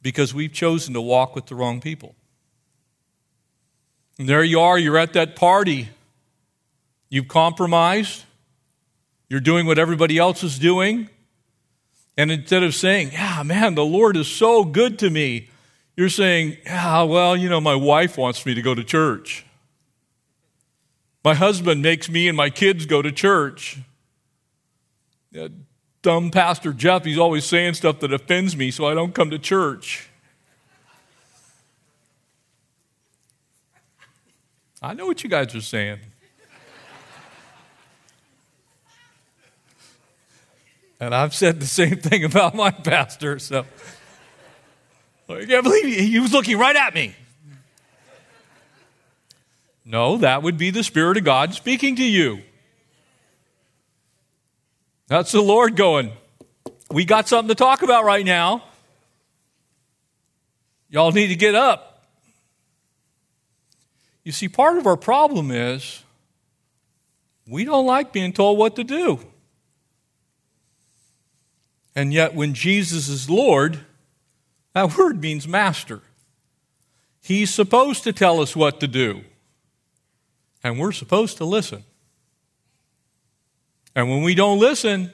because 0.00 0.32
we've 0.32 0.52
chosen 0.52 0.94
to 0.94 1.00
walk 1.00 1.34
with 1.34 1.46
the 1.46 1.54
wrong 1.54 1.80
people? 1.80 2.14
And 4.18 4.28
there 4.28 4.44
you 4.44 4.60
are, 4.60 4.78
you're 4.78 4.98
at 4.98 5.14
that 5.14 5.34
party. 5.34 5.88
You've 7.08 7.28
compromised. 7.28 8.24
You're 9.32 9.40
doing 9.40 9.64
what 9.64 9.78
everybody 9.78 10.18
else 10.18 10.44
is 10.44 10.58
doing. 10.58 11.08
And 12.18 12.30
instead 12.30 12.62
of 12.62 12.74
saying, 12.74 13.12
Yeah, 13.12 13.42
man, 13.42 13.74
the 13.74 13.84
Lord 13.84 14.18
is 14.18 14.28
so 14.28 14.62
good 14.62 14.98
to 14.98 15.08
me, 15.08 15.48
you're 15.96 16.10
saying, 16.10 16.58
Yeah, 16.66 17.04
well, 17.04 17.34
you 17.34 17.48
know, 17.48 17.60
my 17.60 17.74
wife 17.74 18.18
wants 18.18 18.44
me 18.44 18.52
to 18.52 18.60
go 18.60 18.74
to 18.74 18.84
church. 18.84 19.46
My 21.24 21.32
husband 21.32 21.80
makes 21.80 22.10
me 22.10 22.28
and 22.28 22.36
my 22.36 22.50
kids 22.50 22.84
go 22.84 23.00
to 23.00 23.10
church 23.10 23.78
dumb 26.02 26.30
Pastor 26.30 26.72
Jeff, 26.72 27.04
he's 27.04 27.18
always 27.18 27.44
saying 27.44 27.74
stuff 27.74 28.00
that 28.00 28.12
offends 28.12 28.56
me, 28.56 28.70
so 28.70 28.86
I 28.86 28.94
don't 28.94 29.14
come 29.14 29.30
to 29.30 29.38
church. 29.38 30.08
I 34.82 34.94
know 34.94 35.06
what 35.06 35.22
you 35.22 35.30
guys 35.30 35.54
are 35.54 35.60
saying. 35.60 36.00
And 41.02 41.16
I've 41.16 41.34
said 41.34 41.58
the 41.58 41.66
same 41.66 41.96
thing 42.00 42.22
about 42.22 42.54
my 42.54 42.70
pastor, 42.70 43.40
so 43.40 43.64
I 45.28 45.44
can't 45.44 45.64
believe 45.64 45.84
he, 45.84 46.06
he 46.06 46.20
was 46.20 46.32
looking 46.32 46.56
right 46.56 46.76
at 46.76 46.94
me. 46.94 47.16
No, 49.84 50.18
that 50.18 50.44
would 50.44 50.56
be 50.56 50.70
the 50.70 50.84
Spirit 50.84 51.16
of 51.16 51.24
God 51.24 51.54
speaking 51.54 51.96
to 51.96 52.04
you. 52.04 52.42
That's 55.08 55.32
the 55.32 55.40
Lord 55.40 55.74
going, 55.74 56.12
We 56.88 57.04
got 57.04 57.26
something 57.26 57.48
to 57.48 57.56
talk 57.56 57.82
about 57.82 58.04
right 58.04 58.24
now. 58.24 58.62
Y'all 60.88 61.10
need 61.10 61.28
to 61.28 61.36
get 61.36 61.56
up. 61.56 62.06
You 64.22 64.30
see, 64.30 64.48
part 64.48 64.78
of 64.78 64.86
our 64.86 64.96
problem 64.96 65.50
is 65.50 66.04
we 67.48 67.64
don't 67.64 67.86
like 67.86 68.12
being 68.12 68.32
told 68.32 68.56
what 68.56 68.76
to 68.76 68.84
do. 68.84 69.18
And 71.94 72.12
yet, 72.12 72.34
when 72.34 72.54
Jesus 72.54 73.08
is 73.08 73.28
Lord, 73.28 73.80
that 74.74 74.96
word 74.96 75.20
means 75.20 75.46
master. 75.46 76.00
He's 77.22 77.52
supposed 77.52 78.02
to 78.04 78.12
tell 78.12 78.40
us 78.40 78.56
what 78.56 78.80
to 78.80 78.88
do, 78.88 79.22
and 80.64 80.78
we're 80.78 80.92
supposed 80.92 81.36
to 81.36 81.44
listen. 81.44 81.84
And 83.94 84.08
when 84.08 84.22
we 84.22 84.34
don't 84.34 84.58
listen, 84.58 85.12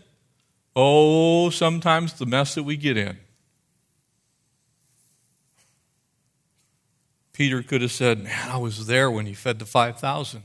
oh, 0.74 1.50
sometimes 1.50 2.14
the 2.14 2.26
mess 2.26 2.54
that 2.54 2.62
we 2.62 2.76
get 2.76 2.96
in. 2.96 3.18
Peter 7.32 7.62
could 7.62 7.82
have 7.82 7.92
said, 7.92 8.24
Man, 8.24 8.48
I 8.50 8.56
was 8.56 8.86
there 8.86 9.10
when 9.10 9.26
he 9.26 9.34
fed 9.34 9.58
the 9.58 9.64
5,000. 9.64 10.42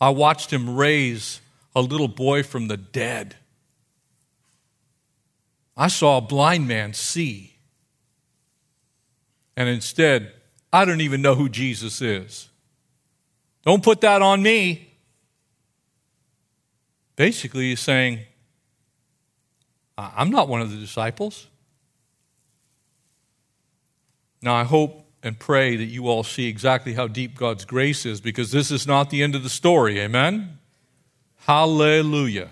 I 0.00 0.10
watched 0.10 0.52
him 0.52 0.76
raise 0.76 1.40
a 1.74 1.80
little 1.80 2.08
boy 2.08 2.42
from 2.42 2.68
the 2.68 2.76
dead. 2.76 3.36
I 5.78 5.86
saw 5.86 6.18
a 6.18 6.20
blind 6.20 6.66
man 6.66 6.92
see. 6.92 7.54
And 9.56 9.68
instead, 9.68 10.32
I 10.72 10.84
don't 10.84 11.00
even 11.00 11.22
know 11.22 11.36
who 11.36 11.48
Jesus 11.48 12.02
is. 12.02 12.48
Don't 13.64 13.82
put 13.82 14.00
that 14.00 14.20
on 14.20 14.42
me. 14.42 14.92
Basically, 17.14 17.70
he's 17.70 17.80
saying, 17.80 18.20
I'm 19.96 20.30
not 20.30 20.48
one 20.48 20.60
of 20.60 20.70
the 20.70 20.76
disciples. 20.76 21.46
Now, 24.42 24.54
I 24.54 24.64
hope 24.64 25.04
and 25.22 25.38
pray 25.38 25.76
that 25.76 25.84
you 25.84 26.08
all 26.08 26.22
see 26.22 26.46
exactly 26.46 26.94
how 26.94 27.08
deep 27.08 27.36
God's 27.36 27.64
grace 27.64 28.06
is 28.06 28.20
because 28.20 28.50
this 28.50 28.70
is 28.70 28.86
not 28.86 29.10
the 29.10 29.22
end 29.22 29.34
of 29.34 29.42
the 29.42 29.48
story. 29.48 30.00
Amen? 30.00 30.58
Hallelujah. 31.40 32.50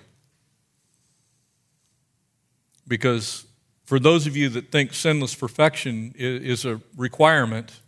Because 2.88 3.46
for 3.84 3.98
those 3.98 4.26
of 4.26 4.36
you 4.36 4.48
that 4.50 4.70
think 4.70 4.94
sinless 4.94 5.34
perfection 5.34 6.12
is 6.16 6.64
a 6.64 6.80
requirement 6.96 7.80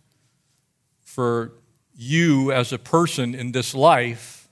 for 1.01 1.53
you 1.95 2.51
as 2.51 2.71
a 2.71 2.79
person 2.79 3.35
in 3.35 3.51
this 3.51 3.75
life, 3.75 4.47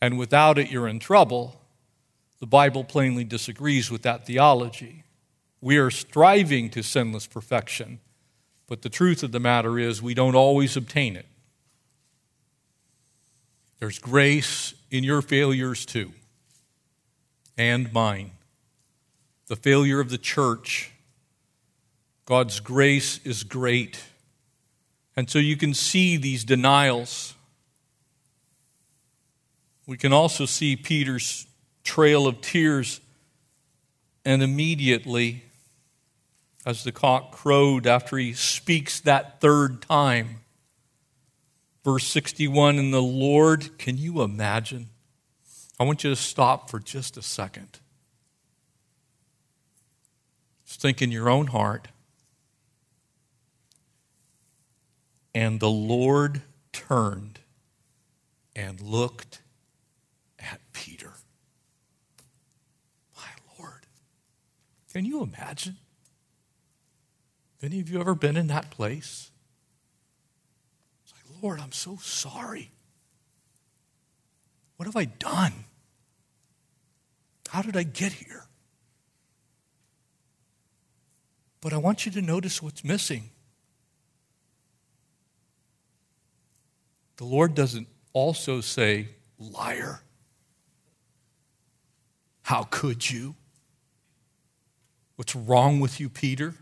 and 0.00 0.18
without 0.18 0.58
it 0.58 0.70
you're 0.70 0.88
in 0.88 0.98
trouble, 0.98 1.60
the 2.40 2.46
Bible 2.46 2.82
plainly 2.82 3.22
disagrees 3.22 3.90
with 3.90 4.02
that 4.02 4.26
theology. 4.26 5.04
We 5.60 5.76
are 5.76 5.90
striving 5.90 6.70
to 6.70 6.82
sinless 6.82 7.28
perfection, 7.28 8.00
but 8.66 8.82
the 8.82 8.88
truth 8.88 9.22
of 9.22 9.30
the 9.30 9.38
matter 9.38 9.78
is 9.78 10.02
we 10.02 10.14
don't 10.14 10.34
always 10.34 10.76
obtain 10.76 11.14
it. 11.14 11.26
There's 13.78 14.00
grace 14.00 14.74
in 14.90 15.04
your 15.04 15.22
failures 15.22 15.86
too, 15.86 16.12
and 17.56 17.92
mine. 17.92 18.32
The 19.52 19.56
failure 19.56 20.00
of 20.00 20.08
the 20.08 20.16
church 20.16 20.90
God's 22.24 22.58
grace 22.58 23.20
is 23.22 23.44
great. 23.44 24.02
And 25.14 25.28
so 25.28 25.38
you 25.38 25.58
can 25.58 25.74
see 25.74 26.16
these 26.16 26.42
denials. 26.42 27.34
We 29.86 29.98
can 29.98 30.10
also 30.10 30.46
see 30.46 30.74
Peter's 30.74 31.46
trail 31.84 32.26
of 32.26 32.40
tears, 32.40 33.02
and 34.24 34.42
immediately, 34.42 35.44
as 36.64 36.82
the 36.82 36.90
cock 36.90 37.32
crowed 37.32 37.86
after 37.86 38.16
he 38.16 38.32
speaks 38.32 39.00
that 39.00 39.42
third 39.42 39.82
time, 39.82 40.36
verse 41.84 42.06
61 42.06 42.78
and 42.78 42.90
the 42.90 43.02
Lord, 43.02 43.76
can 43.76 43.98
you 43.98 44.22
imagine? 44.22 44.88
I 45.78 45.84
want 45.84 46.04
you 46.04 46.08
to 46.08 46.16
stop 46.16 46.70
for 46.70 46.78
just 46.78 47.18
a 47.18 47.22
second. 47.22 47.80
Just 50.71 50.71
think 50.82 51.00
in 51.00 51.12
your 51.12 51.30
own 51.30 51.46
heart. 51.46 51.86
And 55.32 55.60
the 55.60 55.70
Lord 55.70 56.42
turned 56.72 57.38
and 58.56 58.80
looked 58.80 59.40
at 60.40 60.60
Peter. 60.72 61.12
My 63.16 63.22
Lord. 63.58 63.86
Can 64.92 65.04
you 65.04 65.22
imagine? 65.22 65.76
Have 67.60 67.70
any 67.70 67.80
of 67.80 67.88
you 67.88 68.00
ever 68.00 68.16
been 68.16 68.36
in 68.36 68.48
that 68.48 68.70
place? 68.72 69.30
It's 71.04 71.14
like, 71.14 71.42
Lord, 71.42 71.60
I'm 71.60 71.72
so 71.72 71.96
sorry. 72.02 72.72
What 74.76 74.86
have 74.86 74.96
I 74.96 75.04
done? 75.04 75.52
How 77.50 77.62
did 77.62 77.76
I 77.76 77.84
get 77.84 78.12
here? 78.12 78.48
But 81.62 81.72
I 81.72 81.78
want 81.78 82.04
you 82.04 82.12
to 82.12 82.20
notice 82.20 82.60
what's 82.60 82.84
missing. 82.84 83.30
The 87.16 87.24
Lord 87.24 87.54
doesn't 87.54 87.86
also 88.12 88.60
say, 88.60 89.08
liar. 89.38 90.00
How 92.42 92.64
could 92.64 93.08
you? 93.08 93.36
What's 95.14 95.36
wrong 95.36 95.78
with 95.78 96.00
you, 96.00 96.08
Peter? 96.08 96.54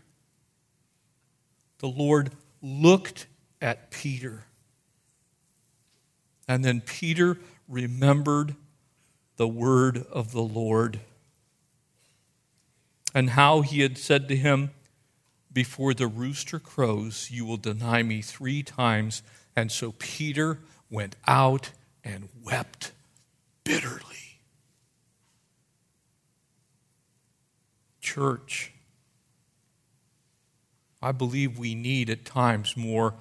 The 1.79 1.87
Lord 1.87 2.31
looked 2.61 3.25
at 3.59 3.89
Peter. 3.89 4.43
And 6.47 6.63
then 6.63 6.79
Peter 6.79 7.39
remembered 7.67 8.55
the 9.37 9.47
word 9.47 10.05
of 10.11 10.31
the 10.31 10.43
Lord 10.43 10.99
and 13.15 13.31
how 13.31 13.61
he 13.61 13.81
had 13.81 13.97
said 13.97 14.27
to 14.27 14.35
him, 14.35 14.69
Before 15.53 15.93
the 15.93 16.07
rooster 16.07 16.59
crows, 16.59 17.29
you 17.31 17.45
will 17.45 17.57
deny 17.57 18.03
me 18.03 18.21
three 18.21 18.63
times. 18.63 19.21
And 19.55 19.71
so 19.71 19.93
Peter 19.99 20.59
went 20.89 21.15
out 21.27 21.71
and 22.03 22.29
wept 22.43 22.91
bitterly. 23.63 24.39
Church, 27.99 28.73
I 31.01 31.11
believe 31.11 31.57
we 31.57 31.75
need 31.75 32.09
at 32.09 32.25
times 32.25 32.77
more 32.77 33.15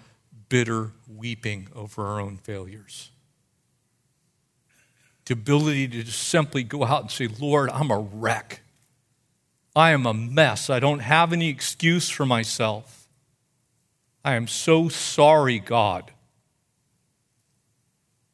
bitter 0.48 0.92
weeping 1.08 1.68
over 1.74 2.06
our 2.06 2.20
own 2.20 2.36
failures. 2.36 3.10
The 5.26 5.34
ability 5.34 5.88
to 5.88 6.02
just 6.02 6.28
simply 6.28 6.62
go 6.64 6.84
out 6.84 7.02
and 7.02 7.10
say, 7.10 7.28
Lord, 7.28 7.70
I'm 7.70 7.90
a 7.90 7.98
wreck. 8.00 8.62
I 9.80 9.92
am 9.92 10.04
a 10.04 10.12
mess. 10.12 10.68
I 10.68 10.78
don't 10.78 10.98
have 10.98 11.32
any 11.32 11.48
excuse 11.48 12.10
for 12.10 12.26
myself. 12.26 13.08
I 14.22 14.34
am 14.34 14.46
so 14.46 14.90
sorry, 14.90 15.58
God. 15.58 16.12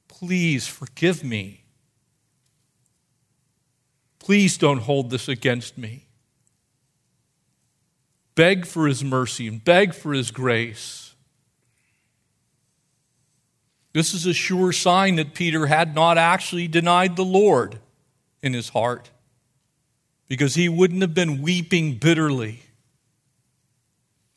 Please 0.08 0.66
forgive 0.66 1.22
me. 1.22 1.62
Please 4.18 4.58
don't 4.58 4.80
hold 4.80 5.10
this 5.10 5.28
against 5.28 5.78
me. 5.78 6.08
Beg 8.34 8.66
for 8.66 8.88
his 8.88 9.04
mercy 9.04 9.46
and 9.46 9.64
beg 9.64 9.94
for 9.94 10.12
his 10.12 10.32
grace. 10.32 11.14
This 13.92 14.14
is 14.14 14.26
a 14.26 14.34
sure 14.34 14.72
sign 14.72 15.14
that 15.14 15.32
Peter 15.32 15.66
had 15.66 15.94
not 15.94 16.18
actually 16.18 16.66
denied 16.66 17.14
the 17.14 17.24
Lord 17.24 17.78
in 18.42 18.52
his 18.52 18.70
heart 18.70 19.12
because 20.28 20.54
he 20.54 20.68
wouldn't 20.68 21.02
have 21.02 21.14
been 21.14 21.42
weeping 21.42 21.94
bitterly 21.94 22.62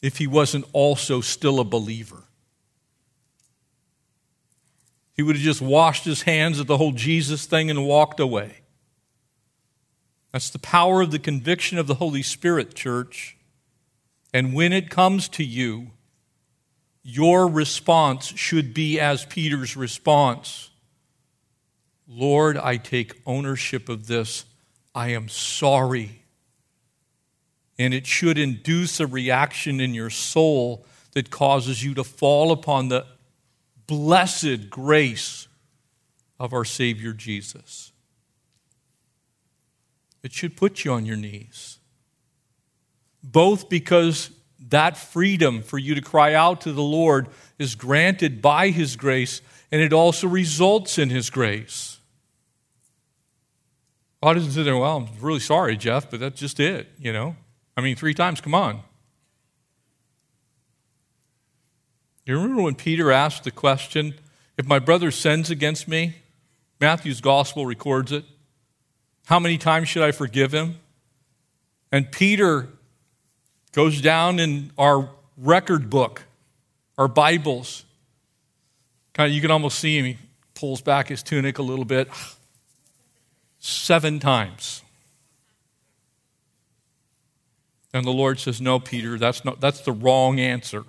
if 0.02 0.18
he 0.18 0.28
wasn't 0.28 0.66
also 0.72 1.22
still 1.22 1.60
a 1.60 1.64
believer. 1.64 2.24
He 5.14 5.24
would 5.24 5.36
have 5.36 5.44
just 5.44 5.62
washed 5.62 6.06
his 6.06 6.22
hands 6.22 6.60
of 6.60 6.68
the 6.68 6.78
whole 6.78 6.94
Jesus 6.94 7.46
thing 7.46 7.70
and 7.70 7.86
walked 7.86 8.20
away. 8.20 8.62
That's 10.32 10.50
the 10.50 10.60
power 10.60 11.02
of 11.02 11.12
the 11.12 11.20
conviction 11.20 11.78
of 11.78 11.88
the 11.88 11.96
Holy 11.96 12.22
Spirit, 12.22 12.76
church. 12.76 13.36
And 14.34 14.54
when 14.54 14.72
it 14.72 14.90
comes 14.90 15.28
to 15.30 15.44
you, 15.44 15.92
your 17.04 17.48
response 17.48 18.28
should 18.28 18.74
be 18.74 19.00
as 19.00 19.26
Peter's 19.26 19.76
response 19.76 20.70
Lord, 22.12 22.58
I 22.58 22.78
take 22.78 23.22
ownership 23.28 23.88
of 23.88 24.08
this. 24.08 24.44
I 24.94 25.10
am 25.10 25.30
sorry. 25.30 26.24
And 27.78 27.94
it 27.94 28.06
should 28.06 28.38
induce 28.38 29.00
a 29.00 29.08
reaction 29.08 29.80
in 29.80 29.94
your 29.94 30.10
soul 30.10 30.86
that 31.14 31.30
causes 31.30 31.84
you 31.84 31.94
to 31.96 32.04
fall 32.04 32.52
upon 32.52 32.90
the 32.90 33.06
blessed 33.88 34.70
grace 34.70 35.48
of 36.40 36.54
our 36.54 36.66
Savior 36.66 37.14
Jesus. 37.14 37.92
It 40.24 40.34
should 40.34 40.58
put 40.58 40.84
you 40.84 40.94
on 40.94 41.06
your 41.06 41.18
knees. 41.18 41.80
Both 43.24 43.70
because 43.70 44.32
that 44.68 44.98
freedom 44.98 45.62
for 45.62 45.78
you 45.78 45.96
to 45.96 46.02
cry 46.02 46.34
out 46.34 46.62
to 46.62 46.74
the 46.74 46.84
Lord 46.84 47.30
is 47.58 47.76
granted 47.76 48.42
by 48.42 48.70
His 48.70 48.96
grace, 48.96 49.42
and 49.72 49.82
it 49.82 49.94
also 49.94 50.28
results 50.28 50.98
in 50.98 51.10
His 51.10 51.30
grace. 51.30 51.99
God 54.22 54.38
isn't 54.38 54.52
sitting 54.52 54.66
there, 54.66 54.78
well, 54.78 54.98
I'm 54.98 55.08
really 55.22 55.40
sorry, 55.40 55.78
Jeff, 55.78 56.10
but 56.10 56.20
that's 56.20 56.40
just 56.40 56.60
it, 56.60 56.90
you 57.00 57.14
know? 57.14 57.36
I 57.78 57.82
mean, 57.82 57.96
three 57.96 58.14
times, 58.14 58.42
come 58.42 58.54
on. 58.54 58.82
You 62.26 62.36
remember 62.36 62.62
when 62.62 62.76
Peter 62.76 63.12
asked 63.12 63.46
the 63.46 63.52
question, 63.52 64.14
if 64.58 64.68
my 64.68 64.78
brother 64.78 65.10
sins 65.10 65.50
against 65.50 65.88
me? 65.88 66.16
Matthew's 66.82 67.22
gospel 67.22 67.66
records 67.66 68.12
it. 68.12 68.26
How 69.26 69.40
many 69.40 69.58
times 69.58 69.88
should 69.88 70.04
I 70.04 70.12
forgive 70.12 70.54
him? 70.54 70.80
And 71.92 72.12
Peter 72.12 72.68
goes 73.72 74.02
down 74.02 74.40
in 74.40 74.72
our 74.78 75.10
record 75.38 75.90
book, 75.90 76.24
our 76.98 77.08
Bibles. 77.08 77.86
Kind 79.14 79.30
of, 79.30 79.34
you 79.36 79.42
can 79.42 79.52
almost 79.52 79.80
see 79.80 79.98
him. 79.98 80.06
He 80.06 80.18
pulls 80.56 80.82
back 80.82 81.08
his 81.08 81.24
tunic 81.24 81.58
a 81.58 81.64
little 81.64 81.86
bit. 81.86 82.10
Seven 83.60 84.20
times. 84.20 84.84
And 87.94 88.06
the 88.06 88.12
Lord 88.12 88.40
says, 88.40 88.62
No, 88.62 88.80
Peter, 88.80 89.18
that's, 89.18 89.44
not, 89.44 89.60
that's 89.60 89.82
the 89.82 89.92
wrong 89.92 90.40
answer. 90.40 90.86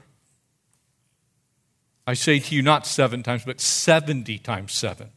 I 2.06 2.14
say 2.14 2.40
to 2.40 2.54
you, 2.54 2.62
not 2.62 2.86
seven 2.86 3.22
times, 3.22 3.44
but 3.44 3.60
70 3.60 4.38
times 4.38 4.72
seven. 4.72 5.10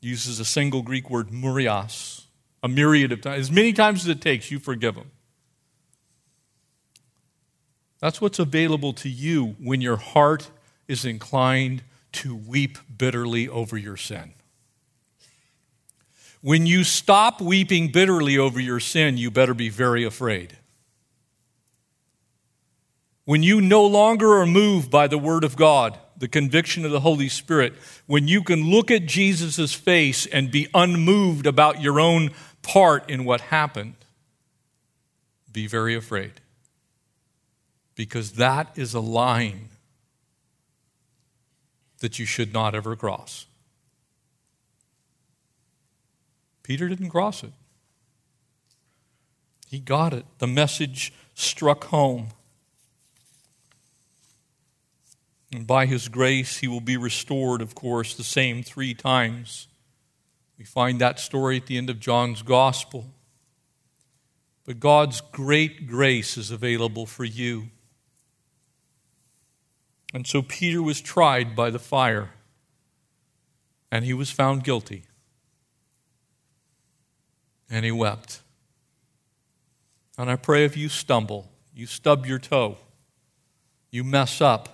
Uses 0.00 0.40
a 0.40 0.44
single 0.44 0.82
Greek 0.82 1.08
word, 1.08 1.32
murios, 1.32 2.26
a 2.62 2.68
myriad 2.68 3.12
of 3.12 3.20
times. 3.20 3.40
As 3.40 3.52
many 3.52 3.72
times 3.72 4.02
as 4.02 4.08
it 4.08 4.20
takes, 4.20 4.50
you 4.50 4.58
forgive 4.58 4.96
them. 4.96 5.10
That's 8.00 8.20
what's 8.20 8.38
available 8.38 8.92
to 8.94 9.08
you 9.08 9.56
when 9.58 9.80
your 9.80 9.96
heart 9.96 10.50
is 10.88 11.04
inclined 11.04 11.82
to 12.12 12.34
weep 12.36 12.76
bitterly 12.98 13.48
over 13.48 13.78
your 13.78 13.96
sin. 13.96 14.33
When 16.44 16.66
you 16.66 16.84
stop 16.84 17.40
weeping 17.40 17.88
bitterly 17.88 18.36
over 18.36 18.60
your 18.60 18.78
sin, 18.78 19.16
you 19.16 19.30
better 19.30 19.54
be 19.54 19.70
very 19.70 20.04
afraid. 20.04 20.58
When 23.24 23.42
you 23.42 23.62
no 23.62 23.86
longer 23.86 24.30
are 24.34 24.44
moved 24.44 24.90
by 24.90 25.06
the 25.06 25.16
Word 25.16 25.42
of 25.42 25.56
God, 25.56 25.98
the 26.18 26.28
conviction 26.28 26.84
of 26.84 26.90
the 26.90 27.00
Holy 27.00 27.30
Spirit, 27.30 27.72
when 28.04 28.28
you 28.28 28.42
can 28.42 28.70
look 28.70 28.90
at 28.90 29.06
Jesus' 29.06 29.72
face 29.72 30.26
and 30.26 30.50
be 30.50 30.68
unmoved 30.74 31.46
about 31.46 31.80
your 31.80 31.98
own 31.98 32.30
part 32.60 33.08
in 33.08 33.24
what 33.24 33.40
happened, 33.40 33.94
be 35.50 35.66
very 35.66 35.94
afraid. 35.94 36.42
Because 37.94 38.32
that 38.32 38.70
is 38.76 38.92
a 38.92 39.00
line 39.00 39.70
that 42.00 42.18
you 42.18 42.26
should 42.26 42.52
not 42.52 42.74
ever 42.74 42.94
cross. 42.94 43.46
Peter 46.64 46.88
didn't 46.88 47.10
cross 47.10 47.44
it. 47.44 47.52
He 49.68 49.78
got 49.78 50.12
it. 50.12 50.24
The 50.38 50.48
message 50.48 51.12
struck 51.34 51.84
home. 51.84 52.28
And 55.52 55.66
by 55.66 55.86
his 55.86 56.08
grace, 56.08 56.56
he 56.56 56.66
will 56.66 56.80
be 56.80 56.96
restored, 56.96 57.62
of 57.62 57.76
course, 57.76 58.14
the 58.14 58.24
same 58.24 58.64
three 58.64 58.94
times. 58.94 59.68
We 60.58 60.64
find 60.64 61.00
that 61.00 61.20
story 61.20 61.58
at 61.58 61.66
the 61.66 61.76
end 61.76 61.90
of 61.90 62.00
John's 62.00 62.42
gospel. 62.42 63.12
But 64.64 64.80
God's 64.80 65.20
great 65.20 65.86
grace 65.86 66.36
is 66.36 66.50
available 66.50 67.06
for 67.06 67.24
you. 67.24 67.68
And 70.14 70.26
so 70.26 70.40
Peter 70.40 70.82
was 70.82 71.00
tried 71.00 71.54
by 71.54 71.70
the 71.70 71.78
fire, 71.78 72.30
and 73.90 74.04
he 74.04 74.14
was 74.14 74.30
found 74.30 74.64
guilty. 74.64 75.04
And 77.70 77.84
he 77.84 77.90
wept. 77.90 78.40
And 80.16 80.30
I 80.30 80.36
pray 80.36 80.64
if 80.64 80.76
you 80.76 80.88
stumble, 80.88 81.50
you 81.74 81.86
stub 81.86 82.26
your 82.26 82.38
toe, 82.38 82.78
you 83.90 84.04
mess 84.04 84.40
up, 84.40 84.68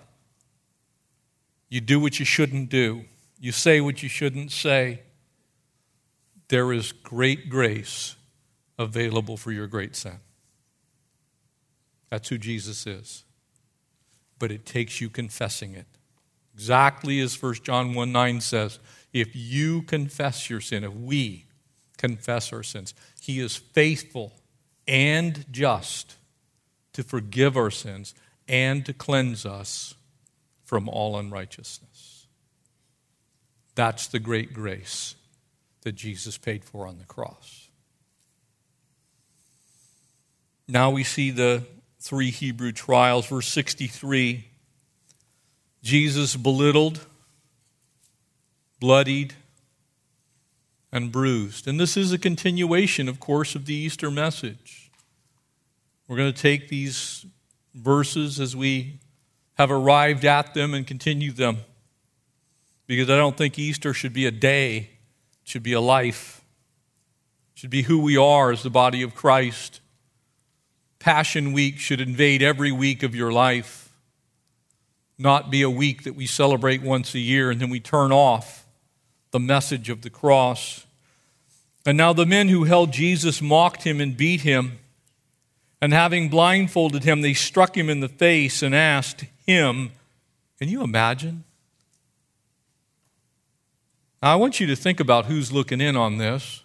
you 1.68 1.80
do 1.80 1.98
what 1.98 2.18
you 2.18 2.24
shouldn't 2.24 2.68
do, 2.68 3.04
you 3.38 3.52
say 3.52 3.80
what 3.80 4.02
you 4.02 4.08
shouldn't 4.08 4.52
say, 4.52 5.00
there 6.48 6.72
is 6.72 6.92
great 6.92 7.48
grace 7.48 8.16
available 8.78 9.36
for 9.36 9.52
your 9.52 9.66
great 9.66 9.96
sin. 9.96 10.18
That's 12.10 12.28
who 12.28 12.38
Jesus 12.38 12.86
is 12.86 13.24
but 14.40 14.50
it 14.50 14.66
takes 14.66 15.00
you 15.00 15.08
confessing 15.08 15.74
it. 15.74 15.86
Exactly 16.54 17.20
as 17.20 17.40
1 17.40 17.54
John 17.62 17.94
1 17.94 18.10
9 18.10 18.40
says, 18.40 18.80
if 19.12 19.36
you 19.36 19.82
confess 19.82 20.50
your 20.50 20.60
sin, 20.60 20.82
if 20.82 20.92
we 20.92 21.44
confess 22.00 22.52
our 22.52 22.62
sins, 22.62 22.94
he 23.20 23.40
is 23.40 23.56
faithful 23.56 24.32
and 24.88 25.44
just 25.52 26.16
to 26.94 27.02
forgive 27.02 27.56
our 27.56 27.70
sins 27.70 28.14
and 28.48 28.84
to 28.86 28.92
cleanse 28.92 29.44
us 29.44 29.94
from 30.64 30.88
all 30.88 31.16
unrighteousness. 31.18 32.26
That's 33.74 34.06
the 34.06 34.18
great 34.18 34.52
grace 34.54 35.14
that 35.82 35.92
Jesus 35.92 36.38
paid 36.38 36.64
for 36.64 36.86
on 36.86 36.98
the 36.98 37.04
cross. 37.04 37.68
Now 40.66 40.90
we 40.90 41.04
see 41.04 41.30
the 41.30 41.64
three 42.00 42.30
Hebrew 42.30 42.72
trials. 42.72 43.26
Verse 43.26 43.48
63 43.48 44.46
Jesus 45.82 46.36
belittled, 46.36 47.00
bloodied, 48.78 49.34
and 50.92 51.12
bruised. 51.12 51.68
And 51.68 51.78
this 51.78 51.96
is 51.96 52.12
a 52.12 52.18
continuation, 52.18 53.08
of 53.08 53.20
course, 53.20 53.54
of 53.54 53.66
the 53.66 53.74
Easter 53.74 54.10
message. 54.10 54.90
We're 56.08 56.16
going 56.16 56.32
to 56.32 56.42
take 56.42 56.68
these 56.68 57.24
verses 57.74 58.40
as 58.40 58.56
we 58.56 58.98
have 59.54 59.70
arrived 59.70 60.24
at 60.24 60.54
them 60.54 60.74
and 60.74 60.86
continue 60.86 61.30
them. 61.30 61.58
Because 62.86 63.08
I 63.08 63.16
don't 63.16 63.36
think 63.36 63.58
Easter 63.58 63.94
should 63.94 64.12
be 64.12 64.26
a 64.26 64.32
day, 64.32 64.76
it 64.78 65.48
should 65.48 65.62
be 65.62 65.74
a 65.74 65.80
life. 65.80 66.42
It 67.54 67.60
should 67.60 67.70
be 67.70 67.82
who 67.82 68.00
we 68.00 68.16
are 68.16 68.50
as 68.50 68.64
the 68.64 68.70
body 68.70 69.02
of 69.02 69.14
Christ. 69.14 69.80
Passion 70.98 71.52
Week 71.52 71.78
should 71.78 72.00
invade 72.00 72.42
every 72.42 72.72
week 72.72 73.02
of 73.02 73.14
your 73.14 73.32
life, 73.32 73.92
not 75.18 75.50
be 75.50 75.62
a 75.62 75.70
week 75.70 76.02
that 76.02 76.16
we 76.16 76.26
celebrate 76.26 76.82
once 76.82 77.14
a 77.14 77.20
year 77.20 77.50
and 77.50 77.60
then 77.60 77.70
we 77.70 77.80
turn 77.80 78.10
off 78.10 78.59
the 79.30 79.40
message 79.40 79.88
of 79.90 80.02
the 80.02 80.10
cross. 80.10 80.86
And 81.86 81.96
now 81.96 82.12
the 82.12 82.26
men 82.26 82.48
who 82.48 82.64
held 82.64 82.92
Jesus 82.92 83.40
mocked 83.40 83.84
him 83.84 84.00
and 84.00 84.16
beat 84.16 84.42
him. 84.42 84.78
And 85.80 85.92
having 85.92 86.28
blindfolded 86.28 87.04
him, 87.04 87.22
they 87.22 87.32
struck 87.32 87.76
him 87.76 87.88
in 87.88 88.00
the 88.00 88.08
face 88.08 88.62
and 88.62 88.74
asked 88.74 89.24
him, 89.46 89.92
Can 90.58 90.68
you 90.68 90.82
imagine? 90.82 91.44
Now, 94.22 94.34
I 94.34 94.36
want 94.36 94.60
you 94.60 94.66
to 94.66 94.76
think 94.76 95.00
about 95.00 95.26
who's 95.26 95.52
looking 95.52 95.80
in 95.80 95.96
on 95.96 96.18
this. 96.18 96.62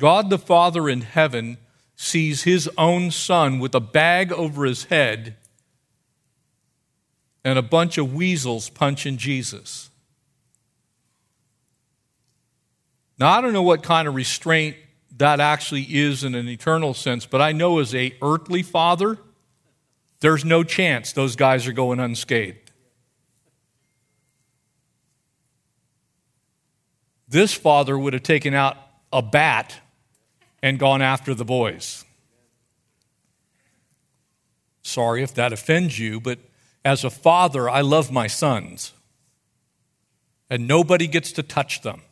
God 0.00 0.30
the 0.30 0.38
Father 0.38 0.88
in 0.88 1.02
heaven 1.02 1.58
sees 1.94 2.42
his 2.42 2.68
own 2.76 3.12
son 3.12 3.60
with 3.60 3.74
a 3.74 3.80
bag 3.80 4.32
over 4.32 4.64
his 4.64 4.84
head 4.84 5.36
and 7.44 7.58
a 7.58 7.62
bunch 7.62 7.98
of 7.98 8.12
weasels 8.12 8.68
punching 8.68 9.16
Jesus. 9.16 9.90
Now, 13.22 13.30
I 13.30 13.40
don't 13.40 13.52
know 13.52 13.62
what 13.62 13.84
kind 13.84 14.08
of 14.08 14.16
restraint 14.16 14.76
that 15.18 15.38
actually 15.38 15.82
is 15.82 16.24
in 16.24 16.34
an 16.34 16.48
eternal 16.48 16.92
sense, 16.92 17.24
but 17.24 17.40
I 17.40 17.52
know 17.52 17.78
as 17.78 17.94
a 17.94 18.12
earthly 18.20 18.64
father, 18.64 19.16
there's 20.18 20.44
no 20.44 20.64
chance 20.64 21.12
those 21.12 21.36
guys 21.36 21.68
are 21.68 21.72
going 21.72 22.00
unscathed. 22.00 22.72
This 27.28 27.54
father 27.54 27.96
would 27.96 28.12
have 28.12 28.24
taken 28.24 28.54
out 28.54 28.76
a 29.12 29.22
bat 29.22 29.76
and 30.60 30.76
gone 30.76 31.00
after 31.00 31.32
the 31.32 31.44
boys. 31.44 32.04
Sorry 34.82 35.22
if 35.22 35.32
that 35.34 35.52
offends 35.52 35.96
you, 35.96 36.20
but 36.20 36.40
as 36.84 37.04
a 37.04 37.10
father, 37.10 37.70
I 37.70 37.82
love 37.82 38.10
my 38.10 38.26
sons. 38.26 38.92
And 40.50 40.66
nobody 40.66 41.06
gets 41.06 41.30
to 41.30 41.44
touch 41.44 41.82
them. 41.82 42.02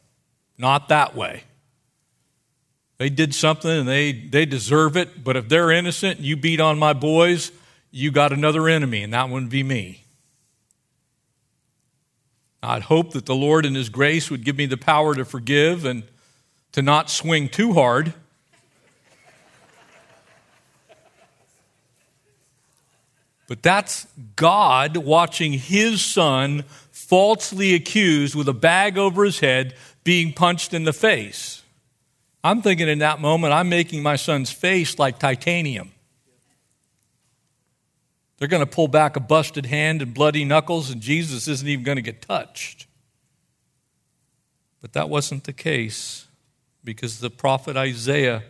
Not 0.61 0.89
that 0.89 1.17
way. 1.17 1.45
They 2.99 3.09
did 3.09 3.35
something 3.35 3.71
and 3.71 3.89
they, 3.89 4.13
they 4.13 4.45
deserve 4.45 4.95
it, 4.95 5.25
but 5.25 5.35
if 5.35 5.49
they're 5.49 5.71
innocent 5.71 6.19
and 6.19 6.27
you 6.27 6.37
beat 6.37 6.61
on 6.61 6.79
my 6.79 6.93
boys, 6.93 7.51
you 7.91 8.11
got 8.11 8.31
another 8.31 8.69
enemy, 8.69 9.03
and 9.03 9.15
that 9.15 9.31
wouldn't 9.31 9.51
be 9.51 9.63
me. 9.63 10.05
I'd 12.63 12.83
hope 12.83 13.15
that 13.15 13.25
the 13.25 13.35
Lord 13.35 13.65
in 13.65 13.75
His 13.75 13.89
grace 13.89 14.31
would 14.31 14.45
give 14.45 14.59
me 14.59 14.67
the 14.67 14.77
power 14.77 15.15
to 15.15 15.25
forgive 15.25 15.87
and 15.87 16.03
to 16.73 16.83
not 16.83 17.09
swing 17.09 17.49
too 17.49 17.73
hard 17.73 18.13
But 23.51 23.65
that's 23.65 24.07
God 24.37 24.97
watching 24.97 25.53
his 25.55 26.05
son 26.05 26.63
falsely 26.93 27.75
accused 27.75 28.37
with 28.37 28.49
a 28.49 28.53
bag 28.53 28.97
over 28.97 29.25
his 29.25 29.41
head 29.41 29.75
being 30.05 30.33
punched 30.33 30.75
in 30.75 30.85
the 30.85 30.93
face. 30.93 31.63
I'm 32.43 32.63
thinking 32.63 32.89
in 32.89 33.01
that 33.01 33.21
moment, 33.21 33.53
I'm 33.53 33.69
making 33.69 34.03
my 34.03 34.17
son's 34.17 34.51
face 34.51 34.99
like 34.99 35.19
titanium. 35.19 35.93
They're 38.39 38.49
going 38.49 38.65
to 38.65 38.71
pull 38.71 38.89
back 38.89 39.17
a 39.17 39.21
busted 39.21 39.67
hand 39.67 40.01
and 40.01 40.15
bloody 40.15 40.47
knuckles, 40.47 40.91
and 40.91 41.03
Jesus 41.03 41.47
isn't 41.47 41.69
even 41.69 41.85
going 41.85 41.97
to 41.97 42.03
get 42.03 42.23
touched. 42.23 42.87
But 44.81 44.95
that 44.95 45.11
wasn't 45.11 45.45
the 45.45 45.53
case 45.53 46.27
because 46.83 47.21
the 47.21 47.29
prophet 47.29 47.77
Isaiah 47.77 48.45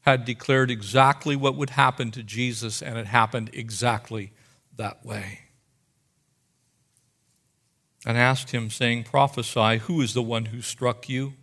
had 0.00 0.26
declared 0.26 0.70
exactly 0.70 1.36
what 1.36 1.54
would 1.54 1.70
happen 1.70 2.10
to 2.10 2.22
Jesus, 2.22 2.82
and 2.82 2.98
it 2.98 3.06
happened 3.06 3.50
exactly 3.54 4.32
that 4.76 5.04
way. 5.04 5.40
And 8.08 8.16
asked 8.16 8.52
him, 8.52 8.70
saying, 8.70 9.04
Prophesy, 9.04 9.80
who 9.80 10.00
is 10.00 10.14
the 10.14 10.22
one 10.22 10.46
who 10.46 10.62
struck 10.62 11.10
you? 11.10 11.34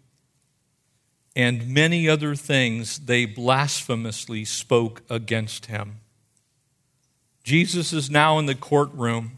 And 1.36 1.69
many 1.69 2.10
other 2.10 2.34
things 2.34 2.97
they 2.97 3.28
blasphemously 3.28 4.45
spoke 4.45 5.04
against 5.08 5.67
him. 5.67 5.99
Jesus 7.43 7.93
is 7.93 8.10
now 8.10 8.39
in 8.39 8.47
the 8.47 8.56
courtroom. 8.56 9.38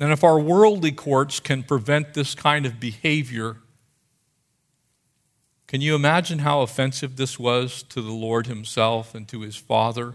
And 0.00 0.10
if 0.10 0.24
our 0.24 0.40
worldly 0.40 0.92
courts 0.92 1.38
can 1.38 1.64
prevent 1.64 2.14
this 2.14 2.34
kind 2.34 2.64
of 2.64 2.80
behavior, 2.80 3.58
can 5.66 5.82
you 5.82 5.94
imagine 5.94 6.38
how 6.38 6.62
offensive 6.62 7.16
this 7.16 7.38
was 7.38 7.82
to 7.90 8.00
the 8.00 8.12
Lord 8.12 8.46
Himself 8.46 9.14
and 9.14 9.28
to 9.28 9.42
His 9.42 9.56
Father? 9.56 10.14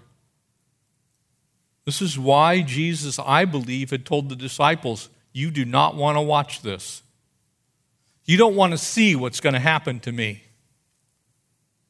This 1.87 2.01
is 2.01 2.19
why 2.19 2.63
Jesus, 2.63 3.17
I 3.17 3.45
believe, 3.45 3.91
had 3.91 4.05
told 4.05 4.27
the 4.27 4.35
disciples, 4.35 5.07
You 5.31 5.51
do 5.51 5.63
not 5.63 5.95
want 5.95 6.17
to 6.17 6.21
watch 6.21 6.61
this. 6.61 7.01
You 8.25 8.35
don't 8.35 8.57
want 8.57 8.73
to 8.73 8.77
see 8.77 9.15
what's 9.15 9.39
going 9.39 9.53
to 9.53 9.59
happen 9.59 10.01
to 10.01 10.11
me. 10.11 10.43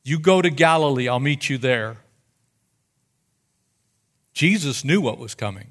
You 0.04 0.20
go 0.20 0.40
to 0.40 0.52
Galilee, 0.52 1.10
I'll 1.10 1.20
meet 1.20 1.50
you 1.50 1.58
there. 1.58 1.98
Jesus 4.34 4.86
knew 4.86 5.02
what 5.02 5.18
was 5.18 5.34
coming, 5.34 5.70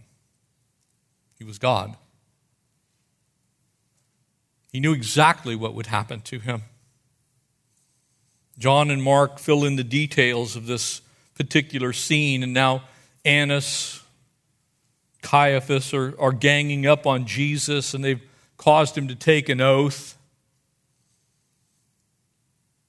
He 1.39 1.45
was 1.45 1.61
God. 1.61 1.97
He 4.73 4.81
knew 4.81 4.93
exactly 4.93 5.55
what 5.55 5.73
would 5.75 5.87
happen 5.87 6.21
to 6.23 6.41
him. 6.41 6.63
John 8.59 8.91
and 8.91 9.01
Mark 9.01 9.39
fill 9.39 9.65
in 9.65 9.77
the 9.77 9.85
details 9.85 10.57
of 10.57 10.67
this 10.67 11.01
particular 11.37 11.93
scene, 11.93 12.43
and 12.43 12.53
now 12.53 12.83
Annas, 13.25 14.03
Caiaphas 15.27 15.93
are, 15.93 16.15
are 16.21 16.33
ganging 16.33 16.87
up 16.87 17.05
on 17.05 17.27
Jesus, 17.27 17.95
and 17.95 18.05
they've 18.05 18.23
caused 18.57 18.97
him 18.97 19.09
to 19.09 19.17
take 19.17 19.49
an 19.49 19.61
oath. 19.61 20.17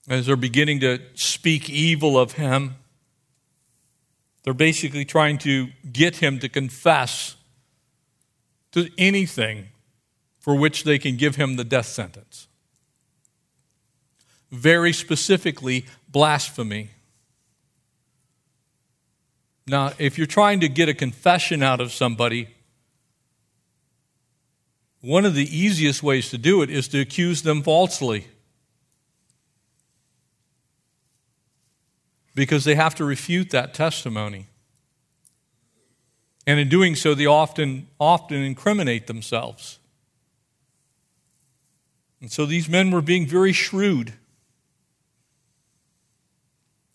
As 0.08 0.28
they're 0.28 0.36
beginning 0.36 0.80
to 0.82 1.00
speak 1.16 1.68
evil 1.70 2.18
of 2.18 2.34
him, 2.34 2.76
They're 4.48 4.54
basically 4.54 5.04
trying 5.04 5.40
to 5.40 5.68
get 5.92 6.16
him 6.18 6.40
to 6.40 6.48
confess 6.48 7.36
to 8.72 8.90
anything 8.98 9.68
for 10.40 10.56
which 10.56 10.86
they 10.86 10.98
can 10.98 11.18
give 11.18 11.36
him 11.36 11.58
the 11.58 11.66
death 11.66 11.88
sentence. 11.88 12.48
Very 14.50 14.94
specifically, 14.94 15.86
blasphemy. 16.08 16.92
Now, 19.68 19.92
if 20.00 20.18
you're 20.18 20.28
trying 20.28 20.62
to 20.62 20.70
get 20.70 20.88
a 20.88 20.94
confession 20.94 21.62
out 21.62 21.82
of 21.82 21.92
somebody, 21.92 22.48
one 25.02 25.26
of 25.26 25.36
the 25.36 25.44
easiest 25.46 26.02
ways 26.02 26.30
to 26.30 26.38
do 26.38 26.62
it 26.62 26.70
is 26.70 26.88
to 26.90 27.02
accuse 27.02 27.42
them 27.42 27.62
falsely. 27.62 28.28
Because 32.34 32.64
they 32.64 32.76
have 32.76 32.96
to 32.96 33.04
refute 33.04 33.50
that 33.50 33.74
testimony. 33.74 34.48
And 36.46 36.60
in 36.60 36.70
doing 36.70 36.96
so, 36.96 37.14
they 37.14 37.26
often, 37.26 37.88
often 38.00 38.38
incriminate 38.38 39.08
themselves. 39.08 39.80
And 42.22 42.32
so 42.32 42.46
these 42.46 42.70
men 42.70 42.90
were 42.92 43.02
being 43.02 43.28
very 43.28 43.52
shrewd. 43.52 44.14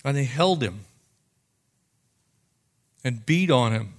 And 0.04 0.16
they 0.16 0.24
held 0.24 0.62
him 0.62 0.86
and 3.04 3.24
beat 3.26 3.50
on 3.50 3.72
him. 3.72 3.94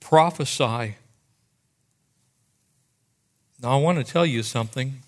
Prophesy. 0.00 0.96
Now, 3.62 3.70
I 3.70 3.76
want 3.76 3.98
to 3.98 4.04
tell 4.04 4.26
you 4.26 4.42
something. 4.42 5.02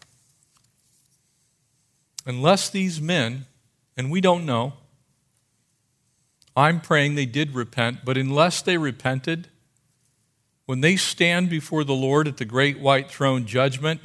Unless 2.26 2.70
these 2.70 3.00
men, 3.00 3.46
and 3.96 4.10
we 4.10 4.20
don't 4.20 4.46
know, 4.46 4.74
I'm 6.56 6.80
praying 6.80 7.16
they 7.16 7.26
did 7.26 7.54
repent, 7.54 8.04
but 8.04 8.16
unless 8.16 8.62
they 8.62 8.78
repented, 8.78 9.48
when 10.66 10.80
they 10.80 10.96
stand 10.96 11.50
before 11.50 11.84
the 11.84 11.94
Lord 11.94 12.28
at 12.28 12.36
the 12.36 12.44
great 12.44 12.78
white 12.78 13.10
throne 13.10 13.44
judgment, 13.44 14.00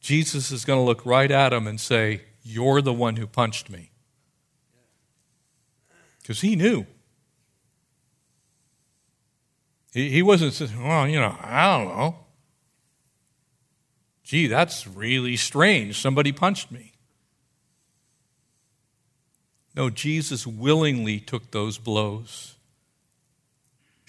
Jesus 0.00 0.52
is 0.52 0.64
going 0.64 0.78
to 0.78 0.84
look 0.84 1.04
right 1.04 1.30
at 1.30 1.50
them 1.50 1.66
and 1.66 1.80
say, 1.80 2.22
You're 2.42 2.82
the 2.82 2.92
one 2.92 3.16
who 3.16 3.26
punched 3.26 3.70
me. 3.70 3.89
Because 6.22 6.40
he 6.40 6.56
knew. 6.56 6.86
He, 9.92 10.10
he 10.10 10.22
wasn't 10.22 10.52
saying, 10.52 10.82
Well, 10.82 11.08
you 11.08 11.18
know, 11.20 11.36
I 11.40 11.78
don't 11.78 11.96
know. 11.96 12.16
Gee, 14.22 14.46
that's 14.46 14.86
really 14.86 15.36
strange. 15.36 16.00
Somebody 16.00 16.30
punched 16.30 16.70
me. 16.70 16.92
No, 19.74 19.90
Jesus 19.90 20.46
willingly 20.46 21.18
took 21.18 21.50
those 21.50 21.78
blows. 21.78 22.56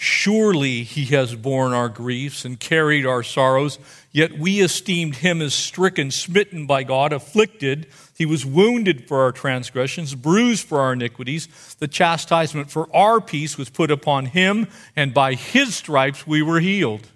Surely 0.03 0.81
he 0.81 1.05
has 1.15 1.35
borne 1.35 1.73
our 1.73 1.87
griefs 1.87 2.43
and 2.43 2.59
carried 2.59 3.05
our 3.05 3.21
sorrows, 3.21 3.77
yet 4.11 4.35
we 4.35 4.59
esteemed 4.59 5.17
him 5.17 5.43
as 5.43 5.53
stricken, 5.53 6.09
smitten 6.09 6.65
by 6.65 6.81
God, 6.81 7.13
afflicted. 7.13 7.85
He 8.17 8.25
was 8.25 8.43
wounded 8.43 9.07
for 9.07 9.21
our 9.21 9.31
transgressions, 9.31 10.15
bruised 10.15 10.67
for 10.67 10.79
our 10.79 10.93
iniquities. 10.93 11.75
The 11.77 11.87
chastisement 11.87 12.71
for 12.71 12.89
our 12.95 13.21
peace 13.21 13.59
was 13.59 13.69
put 13.69 13.91
upon 13.91 14.25
him, 14.25 14.69
and 14.95 15.13
by 15.13 15.35
his 15.35 15.75
stripes 15.75 16.25
we 16.25 16.41
were 16.41 16.61
healed. 16.61 17.07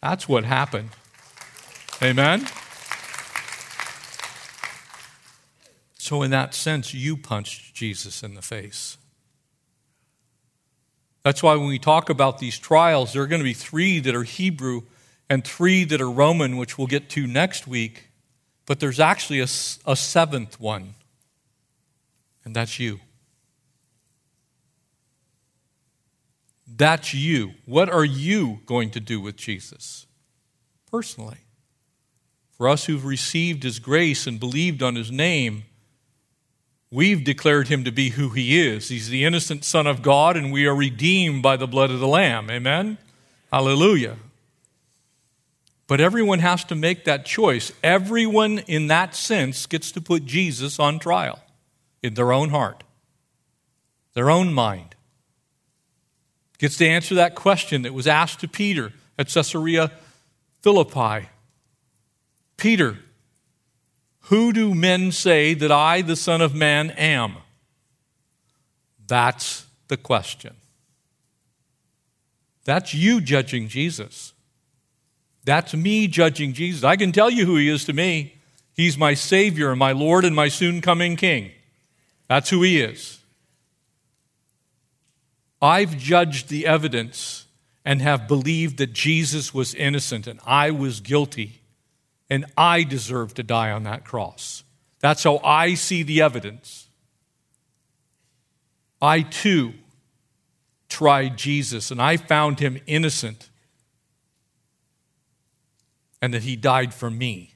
That's 0.00 0.28
what 0.28 0.44
happened. 0.44 0.90
Amen? 2.00 2.46
So, 5.98 6.22
in 6.22 6.30
that 6.30 6.54
sense, 6.54 6.94
you 6.94 7.16
punched 7.16 7.74
Jesus 7.74 8.22
in 8.22 8.34
the 8.34 8.42
face. 8.42 8.98
That's 11.24 11.42
why 11.42 11.54
when 11.56 11.68
we 11.68 11.78
talk 11.78 12.10
about 12.10 12.38
these 12.38 12.58
trials, 12.58 13.12
there 13.14 13.22
are 13.22 13.26
going 13.26 13.40
to 13.40 13.44
be 13.44 13.54
three 13.54 13.98
that 14.00 14.14
are 14.14 14.24
Hebrew 14.24 14.82
and 15.30 15.42
three 15.42 15.84
that 15.84 16.00
are 16.00 16.10
Roman, 16.10 16.58
which 16.58 16.76
we'll 16.76 16.86
get 16.86 17.08
to 17.10 17.26
next 17.26 17.66
week. 17.66 18.10
But 18.66 18.78
there's 18.78 19.00
actually 19.00 19.40
a, 19.40 19.48
a 19.86 19.96
seventh 19.96 20.60
one, 20.60 20.94
and 22.44 22.54
that's 22.54 22.78
you. 22.78 23.00
That's 26.66 27.14
you. 27.14 27.52
What 27.64 27.88
are 27.88 28.04
you 28.04 28.60
going 28.66 28.90
to 28.90 29.00
do 29.00 29.20
with 29.20 29.36
Jesus 29.36 30.06
personally? 30.90 31.38
For 32.52 32.68
us 32.68 32.84
who've 32.84 33.04
received 33.04 33.62
his 33.62 33.78
grace 33.78 34.26
and 34.26 34.38
believed 34.38 34.82
on 34.82 34.94
his 34.94 35.10
name, 35.10 35.64
We've 36.94 37.24
declared 37.24 37.66
him 37.66 37.82
to 37.82 37.90
be 37.90 38.10
who 38.10 38.28
he 38.28 38.64
is. 38.64 38.88
He's 38.88 39.08
the 39.08 39.24
innocent 39.24 39.64
Son 39.64 39.88
of 39.88 40.00
God, 40.00 40.36
and 40.36 40.52
we 40.52 40.64
are 40.64 40.76
redeemed 40.76 41.42
by 41.42 41.56
the 41.56 41.66
blood 41.66 41.90
of 41.90 41.98
the 41.98 42.06
Lamb. 42.06 42.48
Amen? 42.48 42.98
Hallelujah. 43.52 44.14
But 45.88 46.00
everyone 46.00 46.38
has 46.38 46.62
to 46.66 46.76
make 46.76 47.04
that 47.04 47.26
choice. 47.26 47.72
Everyone, 47.82 48.60
in 48.60 48.86
that 48.86 49.16
sense, 49.16 49.66
gets 49.66 49.90
to 49.90 50.00
put 50.00 50.24
Jesus 50.24 50.78
on 50.78 51.00
trial 51.00 51.42
in 52.00 52.14
their 52.14 52.32
own 52.32 52.50
heart, 52.50 52.84
their 54.12 54.30
own 54.30 54.54
mind. 54.54 54.94
Gets 56.58 56.76
to 56.76 56.86
answer 56.86 57.16
that 57.16 57.34
question 57.34 57.82
that 57.82 57.92
was 57.92 58.06
asked 58.06 58.38
to 58.38 58.46
Peter 58.46 58.92
at 59.18 59.26
Caesarea 59.26 59.90
Philippi 60.62 61.28
Peter, 62.56 62.98
who 64.24 64.52
do 64.52 64.74
men 64.74 65.12
say 65.12 65.52
that 65.54 65.70
I, 65.70 66.00
the 66.00 66.16
Son 66.16 66.40
of 66.40 66.54
Man, 66.54 66.90
am? 66.92 67.36
That's 69.06 69.66
the 69.88 69.98
question. 69.98 70.54
That's 72.64 72.94
you 72.94 73.20
judging 73.20 73.68
Jesus. 73.68 74.32
That's 75.44 75.74
me 75.74 76.08
judging 76.08 76.54
Jesus. 76.54 76.84
I 76.84 76.96
can 76.96 77.12
tell 77.12 77.28
you 77.28 77.44
who 77.44 77.56
he 77.56 77.68
is 77.68 77.84
to 77.84 77.92
me. 77.92 78.34
He's 78.74 78.96
my 78.96 79.12
Savior, 79.12 79.70
and 79.70 79.78
my 79.78 79.92
Lord, 79.92 80.24
and 80.24 80.34
my 80.34 80.48
soon 80.48 80.80
coming 80.80 81.16
King. 81.16 81.50
That's 82.26 82.48
who 82.48 82.62
he 82.62 82.80
is. 82.80 83.20
I've 85.60 85.98
judged 85.98 86.48
the 86.48 86.66
evidence 86.66 87.46
and 87.84 88.00
have 88.00 88.26
believed 88.26 88.78
that 88.78 88.94
Jesus 88.94 89.52
was 89.52 89.74
innocent 89.74 90.26
and 90.26 90.40
I 90.46 90.70
was 90.70 91.00
guilty 91.00 91.60
and 92.30 92.46
I 92.56 92.82
deserve 92.82 93.34
to 93.34 93.42
die 93.42 93.70
on 93.70 93.82
that 93.84 94.04
cross. 94.04 94.64
That's 95.00 95.24
how 95.24 95.38
I 95.38 95.74
see 95.74 96.02
the 96.02 96.22
evidence. 96.22 96.88
I 99.00 99.22
too 99.22 99.74
tried 100.88 101.36
Jesus 101.36 101.90
and 101.90 102.00
I 102.00 102.16
found 102.16 102.60
him 102.60 102.80
innocent 102.86 103.50
and 106.22 106.32
that 106.32 106.42
he 106.42 106.56
died 106.56 106.94
for 106.94 107.10
me. 107.10 107.54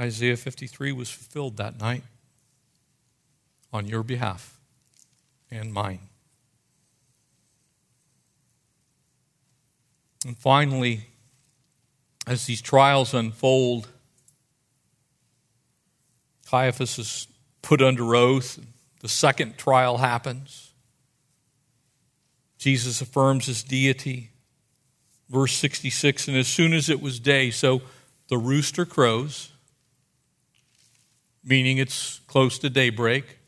Isaiah 0.00 0.36
53 0.36 0.92
was 0.92 1.10
fulfilled 1.10 1.58
that 1.58 1.78
night 1.78 2.04
on 3.72 3.86
your 3.86 4.02
behalf 4.02 4.58
and 5.50 5.72
mine. 5.72 6.09
And 10.26 10.36
finally, 10.36 11.06
as 12.26 12.46
these 12.46 12.60
trials 12.60 13.14
unfold, 13.14 13.88
Caiaphas 16.50 16.98
is 16.98 17.26
put 17.62 17.80
under 17.80 18.14
oath. 18.14 18.58
The 19.00 19.08
second 19.08 19.56
trial 19.56 19.98
happens. 19.98 20.72
Jesus 22.58 23.00
affirms 23.00 23.46
his 23.46 23.62
deity. 23.62 24.30
Verse 25.30 25.52
66 25.54 26.28
And 26.28 26.36
as 26.36 26.48
soon 26.48 26.74
as 26.74 26.88
it 26.90 27.00
was 27.00 27.18
day, 27.18 27.50
so 27.50 27.82
the 28.28 28.36
rooster 28.36 28.84
crows, 28.84 29.50
meaning 31.42 31.78
it's 31.78 32.20
close 32.26 32.58
to 32.58 32.68
daybreak. 32.68 33.38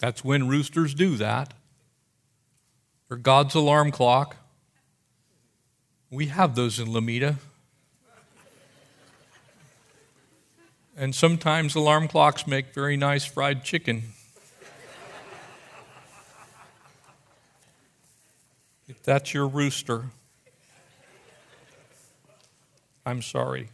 That's 0.00 0.24
when 0.24 0.48
roosters 0.48 0.94
do 0.94 1.16
that. 1.16 1.54
Or 3.08 3.16
God's 3.16 3.54
alarm 3.54 3.92
clock. 3.92 4.36
We 6.12 6.26
have 6.26 6.54
those 6.54 6.78
in 6.78 6.88
Lomita. 6.88 7.36
And 10.94 11.14
sometimes 11.14 11.74
alarm 11.74 12.06
clocks 12.06 12.46
make 12.46 12.74
very 12.74 12.98
nice 12.98 13.24
fried 13.24 13.64
chicken. 13.64 14.02
if 18.88 19.02
that's 19.02 19.32
your 19.32 19.48
rooster, 19.48 20.10
I'm 23.06 23.22
sorry. 23.22 23.70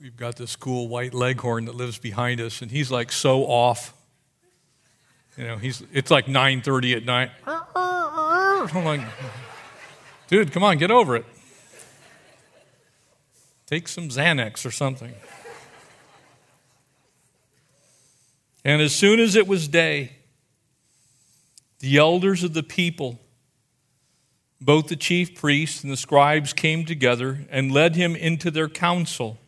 We've 0.00 0.16
got 0.16 0.36
this 0.36 0.54
cool 0.54 0.86
white 0.86 1.12
leghorn 1.12 1.64
that 1.64 1.74
lives 1.74 1.98
behind 1.98 2.40
us, 2.40 2.62
and 2.62 2.70
he's 2.70 2.92
like 2.92 3.10
so 3.10 3.42
off. 3.42 3.92
You 5.40 5.46
know, 5.46 5.56
he's 5.56 5.82
it's 5.90 6.10
like 6.10 6.26
9:30 6.26 6.98
at 6.98 7.04
night. 7.06 7.30
I'm 7.46 8.84
like, 8.84 9.00
dude, 10.28 10.52
come 10.52 10.62
on, 10.62 10.76
get 10.76 10.90
over 10.90 11.16
it. 11.16 11.24
Take 13.64 13.88
some 13.88 14.10
Xanax 14.10 14.66
or 14.66 14.70
something. 14.70 15.14
And 18.66 18.82
as 18.82 18.94
soon 18.94 19.18
as 19.18 19.34
it 19.34 19.48
was 19.48 19.66
day, 19.66 20.12
the 21.78 21.96
elders 21.96 22.44
of 22.44 22.52
the 22.52 22.62
people, 22.62 23.18
both 24.60 24.88
the 24.88 24.96
chief 24.96 25.34
priests 25.34 25.82
and 25.82 25.90
the 25.90 25.96
scribes, 25.96 26.52
came 26.52 26.84
together 26.84 27.46
and 27.48 27.72
led 27.72 27.96
him 27.96 28.14
into 28.14 28.50
their 28.50 28.68
council. 28.68 29.38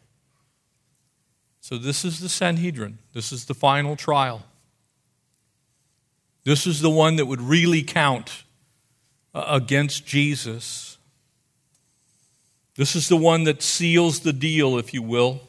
So, 1.61 1.76
this 1.76 2.03
is 2.03 2.20
the 2.20 2.30
Sanhedrin. 2.30 2.97
This 3.12 3.30
is 3.30 3.45
the 3.45 3.55
final 3.55 3.95
trial. 3.95 4.47
This 6.45 6.66
is 6.66 6.80
the 6.80 6.90
one 6.90 7.16
that 7.16 7.26
would 7.26 7.40
really 7.40 7.82
count 7.82 8.43
uh, 9.34 9.45
against 9.49 10.07
Jesus. 10.07 10.99
This 12.76 12.97
is 12.97 13.09
the 13.09 13.16
one 13.16 13.45
that 13.45 13.62
seals 13.62 14.20
the 14.20 14.32
deal, 14.32 14.78
if 14.78 14.93
you 14.93 15.03
will, 15.03 15.40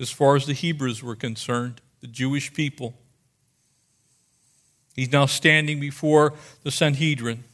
as 0.00 0.10
far 0.10 0.36
as 0.36 0.46
the 0.46 0.52
Hebrews 0.52 1.02
were 1.02 1.16
concerned, 1.16 1.80
the 2.00 2.06
Jewish 2.06 2.52
people. 2.52 2.94
He's 4.94 5.12
now 5.12 5.26
standing 5.26 5.80
before 5.80 6.34
the 6.62 6.70
Sanhedrin. 6.70 7.44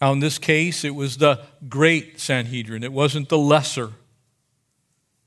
Now, 0.00 0.12
in 0.12 0.20
this 0.20 0.38
case, 0.38 0.84
it 0.84 0.94
was 0.94 1.16
the 1.16 1.40
great 1.68 2.20
Sanhedrin, 2.20 2.84
it 2.84 2.92
wasn't 2.92 3.28
the 3.28 3.38
lesser. 3.38 3.92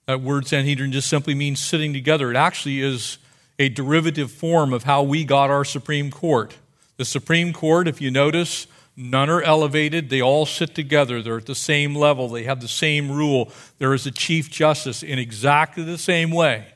That 0.05 0.21
word 0.21 0.47
Sanhedrin 0.47 0.91
just 0.91 1.09
simply 1.09 1.33
means 1.33 1.63
sitting 1.63 1.93
together. 1.93 2.29
It 2.29 2.35
actually 2.35 2.81
is 2.81 3.17
a 3.59 3.69
derivative 3.69 4.31
form 4.31 4.73
of 4.73 4.83
how 4.83 5.03
we 5.03 5.23
got 5.23 5.49
our 5.49 5.65
Supreme 5.65 6.11
Court. 6.11 6.57
The 6.97 7.05
Supreme 7.05 7.53
Court, 7.53 7.87
if 7.87 8.01
you 8.01 8.11
notice, 8.11 8.67
none 8.95 9.29
are 9.29 9.41
elevated. 9.41 10.09
They 10.09 10.21
all 10.21 10.45
sit 10.45 10.75
together. 10.75 11.21
They're 11.21 11.37
at 11.37 11.45
the 11.45 11.55
same 11.55 11.95
level. 11.95 12.29
They 12.29 12.43
have 12.43 12.61
the 12.61 12.67
same 12.67 13.11
rule. 13.11 13.51
There 13.79 13.93
is 13.93 14.05
a 14.05 14.11
Chief 14.11 14.49
Justice 14.49 15.03
in 15.03 15.19
exactly 15.19 15.83
the 15.83 15.97
same 15.97 16.31
way. 16.31 16.67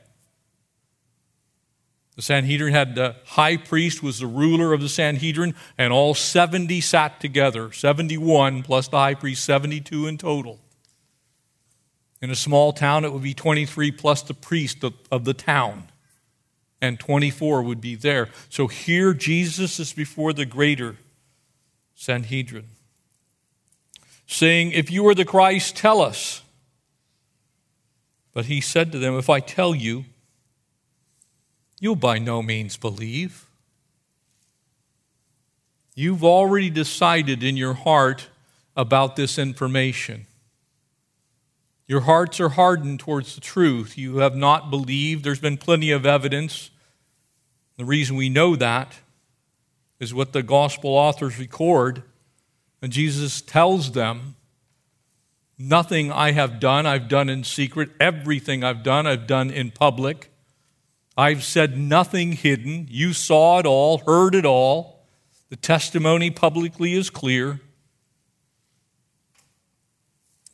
The 2.16 2.22
Sanhedrin 2.22 2.74
had 2.74 2.96
the 2.96 3.14
high 3.26 3.56
priest 3.56 4.02
was 4.02 4.18
the 4.18 4.26
ruler 4.26 4.72
of 4.72 4.80
the 4.80 4.88
Sanhedrin, 4.88 5.54
and 5.78 5.92
all 5.92 6.14
70 6.14 6.80
sat 6.80 7.20
together 7.20 7.70
71 7.70 8.64
plus 8.64 8.88
the 8.88 8.96
high 8.96 9.14
priest, 9.14 9.44
72 9.44 10.08
in 10.08 10.18
total. 10.18 10.58
In 12.20 12.32
a 12.32 12.34
small 12.34 12.72
town, 12.72 13.04
it 13.04 13.12
would 13.12 13.22
be 13.22 13.34
23 13.34 13.92
plus 13.92 14.22
the 14.22 14.34
priest 14.34 14.82
of 14.82 15.24
the 15.24 15.32
town, 15.32 15.84
and 16.80 16.98
24 17.00 17.62
would 17.62 17.80
be 17.80 17.94
there. 17.94 18.28
So 18.48 18.66
here, 18.66 19.12
Jesus 19.12 19.80
is 19.80 19.92
before 19.92 20.32
the 20.32 20.46
greater 20.46 20.96
Sanhedrin, 21.94 22.68
saying, 24.26 24.72
If 24.72 24.90
you 24.90 25.06
are 25.08 25.14
the 25.14 25.24
Christ, 25.24 25.76
tell 25.76 26.00
us. 26.00 26.42
But 28.32 28.46
he 28.46 28.60
said 28.60 28.92
to 28.92 28.98
them, 28.98 29.18
If 29.18 29.28
I 29.28 29.40
tell 29.40 29.74
you, 29.74 30.04
you'll 31.80 31.96
by 31.96 32.18
no 32.18 32.42
means 32.42 32.76
believe. 32.76 33.46
You've 35.96 36.22
already 36.22 36.70
decided 36.70 37.42
in 37.42 37.56
your 37.56 37.74
heart 37.74 38.28
about 38.76 39.16
this 39.16 39.36
information. 39.36 40.27
Your 41.88 42.02
hearts 42.02 42.38
are 42.38 42.50
hardened 42.50 43.00
towards 43.00 43.34
the 43.34 43.40
truth. 43.40 43.96
You 43.96 44.18
have 44.18 44.36
not 44.36 44.70
believed. 44.70 45.24
There's 45.24 45.40
been 45.40 45.56
plenty 45.56 45.90
of 45.90 46.04
evidence. 46.04 46.70
The 47.78 47.86
reason 47.86 48.14
we 48.14 48.28
know 48.28 48.56
that 48.56 49.00
is 49.98 50.12
what 50.12 50.34
the 50.34 50.42
gospel 50.42 50.90
authors 50.90 51.38
record. 51.38 52.02
And 52.82 52.92
Jesus 52.92 53.40
tells 53.40 53.92
them, 53.92 54.36
Nothing 55.58 56.12
I 56.12 56.32
have 56.32 56.60
done, 56.60 56.86
I've 56.86 57.08
done 57.08 57.28
in 57.28 57.42
secret. 57.42 57.90
Everything 57.98 58.62
I've 58.62 58.84
done, 58.84 59.08
I've 59.08 59.26
done 59.26 59.50
in 59.50 59.72
public. 59.72 60.30
I've 61.16 61.42
said 61.42 61.76
nothing 61.76 62.32
hidden. 62.32 62.86
You 62.88 63.12
saw 63.12 63.58
it 63.58 63.66
all, 63.66 63.98
heard 63.98 64.36
it 64.36 64.44
all. 64.44 65.04
The 65.48 65.56
testimony 65.56 66.30
publicly 66.30 66.92
is 66.92 67.10
clear. 67.10 67.60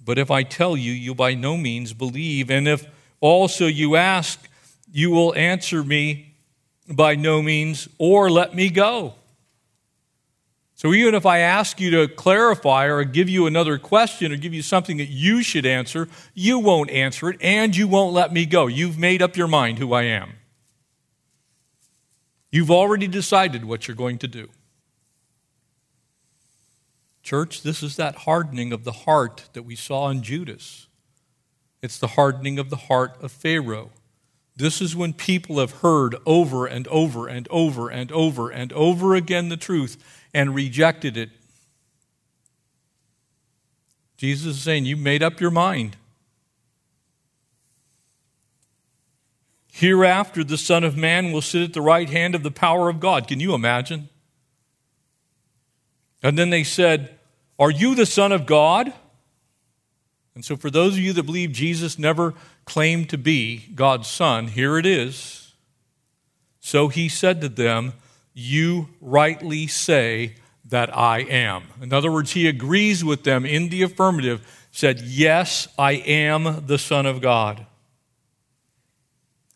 But 0.04 0.18
if 0.18 0.30
I 0.30 0.42
tell 0.42 0.76
you, 0.76 0.92
you 0.92 1.14
by 1.14 1.34
no 1.34 1.56
means 1.56 1.92
believe. 1.92 2.50
And 2.50 2.68
if 2.68 2.86
also 3.20 3.66
you 3.66 3.96
ask, 3.96 4.40
you 4.92 5.10
will 5.10 5.34
answer 5.34 5.82
me 5.82 6.34
by 6.88 7.14
no 7.14 7.40
means, 7.40 7.88
or 7.98 8.30
let 8.30 8.54
me 8.54 8.68
go. 8.68 9.14
So 10.74 10.92
even 10.92 11.14
if 11.14 11.24
I 11.24 11.38
ask 11.38 11.80
you 11.80 11.90
to 11.92 12.08
clarify 12.08 12.86
or 12.86 13.04
give 13.04 13.28
you 13.28 13.46
another 13.46 13.78
question 13.78 14.32
or 14.32 14.36
give 14.36 14.52
you 14.52 14.60
something 14.60 14.98
that 14.98 15.08
you 15.08 15.42
should 15.42 15.64
answer, 15.64 16.08
you 16.34 16.58
won't 16.58 16.90
answer 16.90 17.30
it 17.30 17.38
and 17.40 17.74
you 17.74 17.88
won't 17.88 18.12
let 18.12 18.32
me 18.32 18.44
go. 18.44 18.66
You've 18.66 18.98
made 18.98 19.22
up 19.22 19.36
your 19.36 19.48
mind 19.48 19.78
who 19.78 19.94
I 19.94 20.02
am. 20.02 20.34
You've 22.50 22.70
already 22.70 23.08
decided 23.08 23.64
what 23.64 23.88
you're 23.88 23.96
going 23.96 24.18
to 24.18 24.28
do. 24.28 24.48
Church, 27.24 27.62
this 27.62 27.82
is 27.82 27.96
that 27.96 28.16
hardening 28.18 28.70
of 28.70 28.84
the 28.84 28.92
heart 28.92 29.48
that 29.54 29.62
we 29.62 29.74
saw 29.74 30.10
in 30.10 30.22
Judas. 30.22 30.88
It's 31.82 31.98
the 31.98 32.08
hardening 32.08 32.58
of 32.58 32.68
the 32.68 32.76
heart 32.76 33.16
of 33.22 33.32
Pharaoh. 33.32 33.90
This 34.54 34.82
is 34.82 34.94
when 34.94 35.14
people 35.14 35.58
have 35.58 35.80
heard 35.80 36.16
over 36.26 36.66
and 36.66 36.86
over 36.88 37.26
and 37.26 37.48
over 37.48 37.88
and 37.88 38.12
over 38.12 38.50
and 38.50 38.72
over 38.74 39.14
again 39.14 39.48
the 39.48 39.56
truth 39.56 39.96
and 40.34 40.54
rejected 40.54 41.16
it. 41.16 41.30
Jesus 44.18 44.56
is 44.56 44.62
saying, 44.62 44.84
You 44.84 44.96
made 44.96 45.22
up 45.22 45.40
your 45.40 45.50
mind. 45.50 45.96
Hereafter, 49.72 50.44
the 50.44 50.58
Son 50.58 50.84
of 50.84 50.96
Man 50.96 51.32
will 51.32 51.42
sit 51.42 51.62
at 51.62 51.72
the 51.72 51.82
right 51.82 52.08
hand 52.08 52.34
of 52.34 52.42
the 52.42 52.50
power 52.50 52.88
of 52.90 53.00
God. 53.00 53.26
Can 53.26 53.40
you 53.40 53.54
imagine? 53.54 54.10
And 56.24 56.38
then 56.38 56.48
they 56.48 56.64
said, 56.64 57.16
Are 57.58 57.70
you 57.70 57.94
the 57.94 58.06
Son 58.06 58.32
of 58.32 58.46
God? 58.46 58.92
And 60.34 60.44
so, 60.44 60.56
for 60.56 60.70
those 60.70 60.94
of 60.94 61.00
you 61.00 61.12
that 61.12 61.22
believe 61.22 61.52
Jesus 61.52 61.98
never 61.98 62.34
claimed 62.64 63.10
to 63.10 63.18
be 63.18 63.66
God's 63.74 64.08
Son, 64.08 64.48
here 64.48 64.78
it 64.78 64.86
is. 64.86 65.52
So 66.58 66.88
he 66.88 67.10
said 67.10 67.42
to 67.42 67.48
them, 67.50 67.92
You 68.32 68.88
rightly 69.02 69.66
say 69.66 70.36
that 70.64 70.96
I 70.96 71.18
am. 71.20 71.64
In 71.82 71.92
other 71.92 72.10
words, 72.10 72.32
he 72.32 72.48
agrees 72.48 73.04
with 73.04 73.22
them 73.22 73.44
in 73.44 73.68
the 73.68 73.82
affirmative, 73.82 74.66
said, 74.72 75.02
Yes, 75.02 75.68
I 75.78 75.92
am 75.92 76.64
the 76.66 76.78
Son 76.78 77.04
of 77.04 77.20
God. 77.20 77.66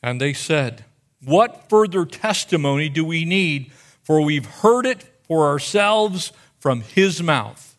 And 0.03 0.21
they 0.21 0.35
said, 0.35 0.85
What 1.25 1.71
further 1.71 2.05
testimony 2.05 2.91
do 2.91 3.07
we 3.07 3.25
need? 3.25 3.73
For 4.03 4.21
we've 4.21 4.47
heard 4.47 4.85
it 4.85 5.03
for 5.27 5.47
ourselves 5.47 6.33
from 6.59 6.81
his 6.81 7.23
mouth. 7.23 7.77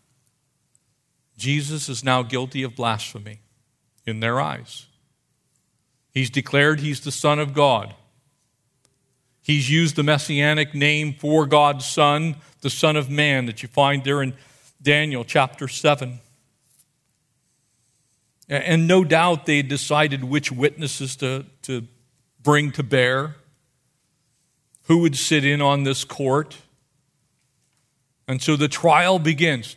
Jesus 1.38 1.89
is 1.89 2.03
now 2.03 2.21
guilty 2.21 2.63
of 2.63 2.75
blasphemy 2.75 3.41
in 4.05 4.19
their 4.19 4.39
eyes. 4.41 4.88
He's 6.11 6.30
declared 6.30 6.80
he's 6.80 7.01
the 7.01 7.11
Son 7.11 7.39
of 7.39 7.53
God. 7.53 7.95
He's 9.41 9.69
used 9.69 9.95
the 9.95 10.03
messianic 10.03 10.75
name 10.75 11.13
for 11.13 11.45
God's 11.45 11.86
Son, 11.86 12.36
the 12.61 12.69
Son 12.69 12.95
of 12.95 13.09
Man, 13.09 13.45
that 13.45 13.63
you 13.63 13.69
find 13.69 14.03
there 14.03 14.21
in 14.21 14.34
Daniel 14.82 15.23
chapter 15.23 15.67
7. 15.67 16.19
And 18.49 18.88
no 18.88 19.03
doubt 19.03 19.45
they 19.45 19.61
decided 19.61 20.23
which 20.23 20.51
witnesses 20.51 21.15
to, 21.17 21.45
to 21.63 21.88
bring 22.41 22.71
to 22.73 22.84
bear, 22.84 23.36
who 24.84 24.99
would 24.99 25.15
sit 25.15 25.45
in 25.45 25.61
on 25.61 25.84
this 25.84 26.03
court. 26.03 26.57
And 28.30 28.39
so 28.43 28.55
the 28.55 28.67
trial 28.67 29.17
begins. 29.17 29.75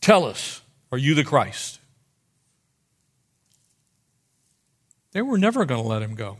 Tell 0.00 0.24
us, 0.24 0.62
are 0.90 0.98
you 0.98 1.14
the 1.14 1.22
Christ? 1.22 1.78
They 5.12 5.22
were 5.22 5.38
never 5.38 5.64
going 5.64 5.80
to 5.80 5.88
let 5.88 6.02
him 6.02 6.16
go. 6.16 6.38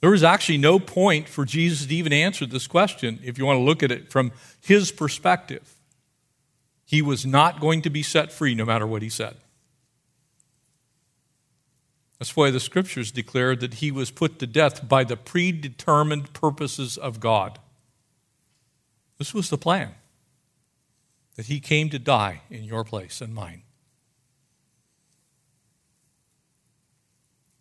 There 0.00 0.10
was 0.10 0.24
actually 0.24 0.58
no 0.58 0.80
point 0.80 1.28
for 1.28 1.44
Jesus 1.44 1.86
to 1.86 1.94
even 1.94 2.12
answer 2.12 2.44
this 2.44 2.66
question 2.66 3.20
if 3.22 3.38
you 3.38 3.46
want 3.46 3.58
to 3.58 3.62
look 3.62 3.84
at 3.84 3.92
it 3.92 4.10
from 4.10 4.32
his 4.60 4.90
perspective. 4.90 5.76
He 6.84 7.00
was 7.00 7.24
not 7.24 7.60
going 7.60 7.82
to 7.82 7.90
be 7.90 8.02
set 8.02 8.32
free 8.32 8.56
no 8.56 8.64
matter 8.64 8.86
what 8.86 9.00
he 9.00 9.08
said. 9.08 9.36
That's 12.18 12.34
why 12.34 12.50
the 12.50 12.58
scriptures 12.58 13.12
declare 13.12 13.54
that 13.54 13.74
he 13.74 13.92
was 13.92 14.10
put 14.10 14.40
to 14.40 14.46
death 14.48 14.88
by 14.88 15.04
the 15.04 15.16
predetermined 15.16 16.32
purposes 16.32 16.98
of 16.98 17.20
God. 17.20 17.60
This 19.24 19.32
was 19.32 19.48
the 19.48 19.56
plan 19.56 19.94
that 21.36 21.46
he 21.46 21.58
came 21.58 21.88
to 21.88 21.98
die 21.98 22.42
in 22.50 22.62
your 22.62 22.84
place 22.84 23.22
and 23.22 23.34
mine. 23.34 23.62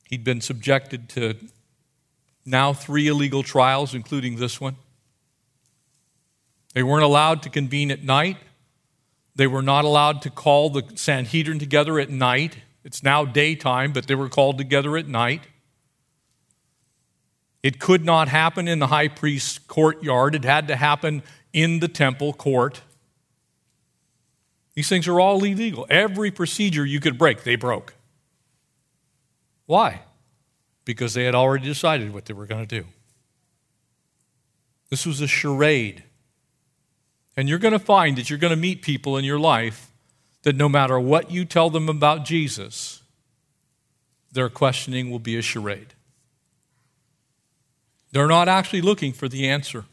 He'd 0.09 0.26
been 0.26 0.41
subjected 0.41 1.07
to 1.11 1.36
now 2.45 2.74
three 2.74 3.07
illegal 3.07 3.43
trials, 3.43 3.95
including 3.95 4.36
this 4.36 4.59
one. 4.59 4.76
They 6.74 6.84
weren't 6.84 7.05
allowed 7.05 7.41
to 7.43 7.49
convene 7.49 7.91
at 7.91 8.03
night. 8.03 8.36
They 9.34 9.47
were 9.47 9.61
not 9.61 9.86
allowed 9.86 10.22
to 10.24 10.30
call 10.30 10.70
the 10.70 10.84
Sanhedrin 10.95 11.59
together 11.59 11.97
at 11.97 12.09
night. 12.09 12.57
It's 12.84 13.03
now 13.03 13.24
daytime, 13.24 13.93
but 13.93 14.07
they 14.07 14.16
were 14.16 14.28
called 14.28 14.57
together 14.57 14.97
at 14.97 15.07
night. 15.07 15.43
It 17.64 17.80
could 17.80 18.03
not 18.03 18.28
happen 18.28 18.68
in 18.68 18.80
the 18.80 18.88
high 18.88 19.07
priest's 19.07 19.59
courtyard, 19.59 20.36
it 20.36 20.43
had 20.43 20.68
to 20.68 20.76
happen 20.76 21.24
in 21.54 21.80
the 21.80 21.88
temple 21.88 22.34
court. 22.34 22.82
These 24.74 24.89
things 24.89 25.08
are 25.08 25.20
all 25.20 25.43
illegal. 25.43 25.86
Every 25.89 26.32
procedure 26.32 26.86
you 26.86 26.99
could 26.99 27.18
break, 27.18 27.43
they 27.43 27.56
broke. 27.56 27.93
Why? 29.68 30.01
Because 30.84 31.14
they 31.14 31.24
had 31.24 31.36
already 31.36 31.66
decided 31.66 32.14
what 32.14 32.26
they 32.26 32.34
were 32.34 32.47
going 32.47 32.66
to 32.68 32.82
do. 32.82 32.88
This 34.89 35.06
was 35.06 35.22
a 35.22 35.28
charade. 35.28 36.04
And 37.38 37.47
you're 37.47 37.60
going 37.60 37.72
to 37.72 37.80
find 37.80 38.18
that 38.18 38.30
you're 38.30 38.39
going 38.39 38.51
to 38.51 38.58
meet 38.58 38.82
people 38.82 39.18
in 39.18 39.24
your 39.24 39.39
life 39.39 39.91
that 40.43 40.56
no 40.56 40.68
matter 40.68 40.99
what 40.99 41.32
you 41.32 41.45
tell 41.45 41.70
them 41.70 41.88
about 41.88 42.26
Jesus, 42.26 43.01
their 44.32 44.49
questioning 44.49 45.10
will 45.10 45.20
be 45.20 45.38
a 45.38 45.41
charade. 45.41 45.93
They're 48.12 48.28
not 48.28 48.47
actually 48.47 48.82
looking 48.82 49.14
for 49.14 49.28
the 49.28 49.47
answer. 49.47 49.86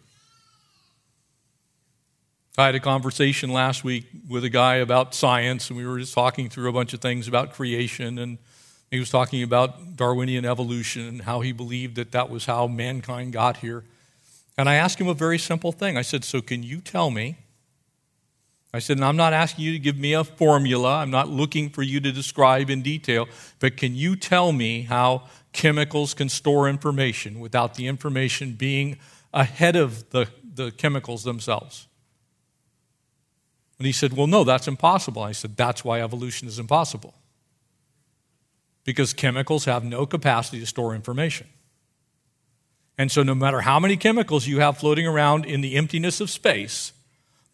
I 2.58 2.66
had 2.66 2.74
a 2.74 2.80
conversation 2.80 3.52
last 3.52 3.84
week 3.84 4.06
with 4.28 4.42
a 4.42 4.50
guy 4.50 4.76
about 4.76 5.14
science, 5.14 5.70
and 5.70 5.78
we 5.78 5.86
were 5.86 6.00
just 6.00 6.14
talking 6.14 6.48
through 6.48 6.68
a 6.68 6.72
bunch 6.72 6.92
of 6.92 7.00
things 7.00 7.28
about 7.28 7.52
creation, 7.52 8.18
and 8.18 8.38
he 8.90 8.98
was 8.98 9.08
talking 9.08 9.44
about 9.44 9.96
Darwinian 9.96 10.44
evolution 10.44 11.06
and 11.06 11.22
how 11.22 11.40
he 11.40 11.52
believed 11.52 11.94
that 11.94 12.10
that 12.10 12.28
was 12.28 12.46
how 12.46 12.66
mankind 12.66 13.32
got 13.32 13.58
here. 13.58 13.84
And 14.58 14.68
I 14.68 14.74
asked 14.74 15.00
him 15.00 15.06
a 15.06 15.14
very 15.14 15.38
simple 15.38 15.70
thing. 15.70 15.96
I 15.96 16.02
said, 16.02 16.24
So, 16.24 16.40
can 16.40 16.64
you 16.64 16.80
tell 16.80 17.10
me? 17.10 17.36
I 18.72 18.78
said, 18.78 18.98
and 18.98 19.04
I'm 19.04 19.16
not 19.16 19.32
asking 19.32 19.64
you 19.64 19.72
to 19.72 19.80
give 19.80 19.96
me 19.96 20.12
a 20.12 20.22
formula. 20.22 20.98
I'm 20.98 21.10
not 21.10 21.28
looking 21.28 21.70
for 21.70 21.82
you 21.82 21.98
to 22.00 22.12
describe 22.12 22.70
in 22.70 22.82
detail, 22.82 23.26
but 23.58 23.76
can 23.76 23.96
you 23.96 24.14
tell 24.14 24.52
me 24.52 24.82
how 24.82 25.24
chemicals 25.52 26.14
can 26.14 26.28
store 26.28 26.68
information 26.68 27.40
without 27.40 27.74
the 27.74 27.88
information 27.88 28.52
being 28.52 28.98
ahead 29.34 29.74
of 29.74 30.08
the, 30.10 30.28
the 30.54 30.70
chemicals 30.70 31.24
themselves? 31.24 31.88
And 33.80 33.86
he 33.86 33.92
said, 33.92 34.12
Well, 34.12 34.26
no, 34.26 34.44
that's 34.44 34.68
impossible. 34.68 35.22
I 35.22 35.32
said, 35.32 35.56
That's 35.56 35.82
why 35.82 36.02
evolution 36.02 36.46
is 36.46 36.58
impossible. 36.58 37.14
Because 38.84 39.14
chemicals 39.14 39.64
have 39.64 39.82
no 39.82 40.04
capacity 40.04 40.60
to 40.60 40.66
store 40.66 40.94
information. 40.94 41.46
And 42.98 43.10
so, 43.10 43.22
no 43.22 43.34
matter 43.34 43.62
how 43.62 43.80
many 43.80 43.96
chemicals 43.96 44.46
you 44.46 44.60
have 44.60 44.76
floating 44.76 45.06
around 45.06 45.46
in 45.46 45.62
the 45.62 45.76
emptiness 45.76 46.20
of 46.20 46.28
space, 46.28 46.92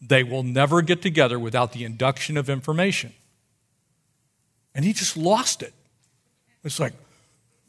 they 0.01 0.21
will 0.21 0.43
never 0.43 0.81
get 0.81 1.01
together 1.01 1.39
without 1.39 1.71
the 1.71 1.85
induction 1.85 2.35
of 2.35 2.49
information. 2.49 3.13
And 4.75 4.83
he 4.83 4.91
just 4.91 5.15
lost 5.15 5.63
it. 5.63 5.73
It's 6.65 6.77
like, 6.77 6.91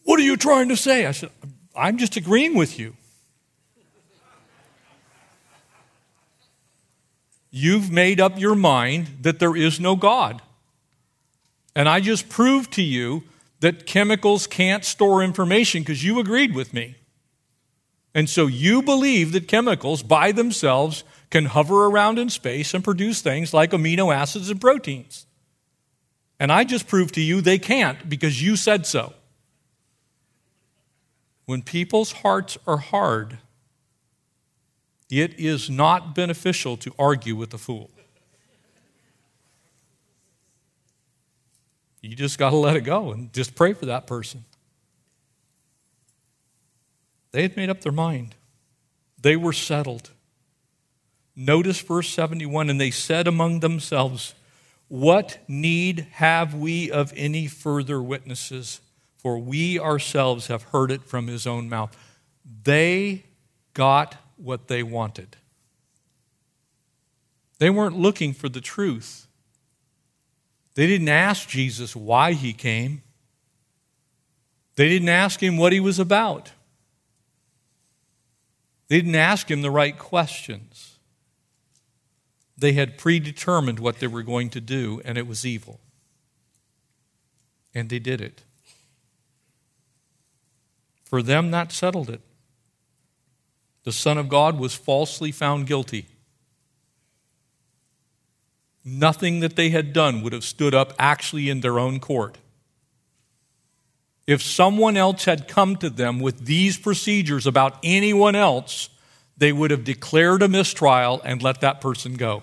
what 0.02 0.18
are 0.18 0.24
you 0.24 0.36
trying 0.36 0.68
to 0.70 0.76
say? 0.76 1.06
I 1.06 1.12
said, 1.12 1.30
I'm 1.76 1.96
just 1.96 2.16
agreeing 2.16 2.56
with 2.56 2.76
you. 2.76 2.96
You've 7.50 7.90
made 7.90 8.20
up 8.20 8.38
your 8.38 8.54
mind 8.54 9.18
that 9.22 9.38
there 9.38 9.56
is 9.56 9.80
no 9.80 9.96
God. 9.96 10.42
And 11.74 11.88
I 11.88 12.00
just 12.00 12.28
proved 12.28 12.72
to 12.74 12.82
you 12.82 13.24
that 13.60 13.86
chemicals 13.86 14.46
can't 14.46 14.84
store 14.84 15.22
information 15.22 15.82
because 15.82 16.04
you 16.04 16.18
agreed 16.18 16.54
with 16.54 16.74
me. 16.74 16.96
And 18.14 18.28
so 18.28 18.46
you 18.46 18.82
believe 18.82 19.32
that 19.32 19.48
chemicals 19.48 20.02
by 20.02 20.32
themselves 20.32 21.04
can 21.30 21.46
hover 21.46 21.86
around 21.86 22.18
in 22.18 22.30
space 22.30 22.74
and 22.74 22.82
produce 22.82 23.20
things 23.20 23.52
like 23.52 23.70
amino 23.70 24.14
acids 24.14 24.50
and 24.50 24.60
proteins. 24.60 25.26
And 26.40 26.50
I 26.52 26.64
just 26.64 26.86
proved 26.86 27.14
to 27.14 27.20
you 27.20 27.40
they 27.40 27.58
can't 27.58 28.08
because 28.08 28.42
you 28.42 28.56
said 28.56 28.86
so. 28.86 29.12
When 31.46 31.62
people's 31.62 32.12
hearts 32.12 32.58
are 32.66 32.76
hard, 32.76 33.38
it 35.10 35.38
is 35.38 35.70
not 35.70 36.14
beneficial 36.14 36.76
to 36.78 36.94
argue 36.98 37.34
with 37.34 37.54
a 37.54 37.58
fool. 37.58 37.90
You 42.00 42.14
just 42.14 42.38
got 42.38 42.50
to 42.50 42.56
let 42.56 42.76
it 42.76 42.82
go 42.82 43.12
and 43.12 43.32
just 43.32 43.54
pray 43.54 43.72
for 43.72 43.86
that 43.86 44.06
person. 44.06 44.44
They 47.32 47.42
had 47.42 47.56
made 47.56 47.70
up 47.70 47.80
their 47.80 47.92
mind, 47.92 48.34
they 49.20 49.36
were 49.36 49.52
settled. 49.52 50.10
Notice 51.34 51.80
verse 51.80 52.08
71 52.08 52.68
and 52.68 52.80
they 52.80 52.90
said 52.90 53.28
among 53.28 53.60
themselves, 53.60 54.34
What 54.88 55.38
need 55.46 56.08
have 56.14 56.52
we 56.52 56.90
of 56.90 57.12
any 57.14 57.46
further 57.46 58.02
witnesses? 58.02 58.80
For 59.18 59.38
we 59.38 59.78
ourselves 59.78 60.48
have 60.48 60.64
heard 60.64 60.90
it 60.90 61.04
from 61.04 61.28
his 61.28 61.46
own 61.46 61.68
mouth. 61.68 61.96
They 62.64 63.24
got 63.72 64.16
what 64.38 64.68
they 64.68 64.82
wanted. 64.82 65.36
They 67.58 67.70
weren't 67.70 67.98
looking 67.98 68.32
for 68.32 68.48
the 68.48 68.60
truth. 68.60 69.26
They 70.74 70.86
didn't 70.86 71.08
ask 71.08 71.48
Jesus 71.48 71.96
why 71.96 72.32
he 72.32 72.52
came. 72.52 73.02
They 74.76 74.88
didn't 74.88 75.08
ask 75.08 75.42
him 75.42 75.56
what 75.56 75.72
he 75.72 75.80
was 75.80 75.98
about. 75.98 76.52
They 78.86 79.00
didn't 79.00 79.16
ask 79.16 79.50
him 79.50 79.62
the 79.62 79.72
right 79.72 79.98
questions. 79.98 80.98
They 82.56 82.72
had 82.72 82.96
predetermined 82.96 83.80
what 83.80 83.98
they 83.98 84.06
were 84.06 84.22
going 84.22 84.50
to 84.50 84.60
do, 84.60 85.00
and 85.04 85.18
it 85.18 85.26
was 85.26 85.44
evil. 85.44 85.80
And 87.74 87.90
they 87.90 87.98
did 87.98 88.20
it. 88.20 88.42
For 91.04 91.22
them, 91.22 91.50
that 91.50 91.72
settled 91.72 92.08
it. 92.08 92.20
The 93.84 93.92
Son 93.92 94.18
of 94.18 94.28
God 94.28 94.58
was 94.58 94.74
falsely 94.74 95.32
found 95.32 95.66
guilty. 95.66 96.06
Nothing 98.84 99.40
that 99.40 99.56
they 99.56 99.70
had 99.70 99.92
done 99.92 100.22
would 100.22 100.32
have 100.32 100.44
stood 100.44 100.74
up 100.74 100.94
actually 100.98 101.50
in 101.50 101.60
their 101.60 101.78
own 101.78 102.00
court. 102.00 102.38
If 104.26 104.42
someone 104.42 104.96
else 104.96 105.24
had 105.24 105.48
come 105.48 105.76
to 105.76 105.88
them 105.88 106.20
with 106.20 106.44
these 106.44 106.76
procedures 106.76 107.46
about 107.46 107.78
anyone 107.82 108.36
else, 108.36 108.90
they 109.38 109.52
would 109.52 109.70
have 109.70 109.84
declared 109.84 110.42
a 110.42 110.48
mistrial 110.48 111.20
and 111.22 111.42
let 111.42 111.60
that 111.60 111.80
person 111.80 112.14
go. 112.14 112.42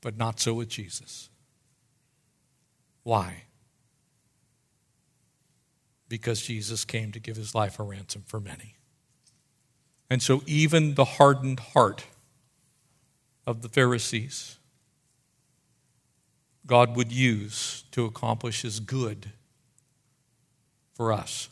But 0.00 0.16
not 0.16 0.38
so 0.38 0.54
with 0.54 0.68
Jesus. 0.68 1.30
Why? 3.02 3.44
Because 6.08 6.42
Jesus 6.42 6.84
came 6.84 7.10
to 7.12 7.18
give 7.18 7.36
his 7.36 7.54
life 7.54 7.78
a 7.78 7.82
ransom 7.82 8.22
for 8.26 8.38
many. 8.38 8.76
And 10.10 10.22
so, 10.22 10.42
even 10.46 10.94
the 10.94 11.04
hardened 11.04 11.60
heart 11.60 12.04
of 13.46 13.62
the 13.62 13.68
Pharisees, 13.68 14.58
God 16.66 16.96
would 16.96 17.12
use 17.12 17.84
to 17.92 18.04
accomplish 18.04 18.62
his 18.62 18.80
good 18.80 19.32
for 20.94 21.12
us. 21.12 21.48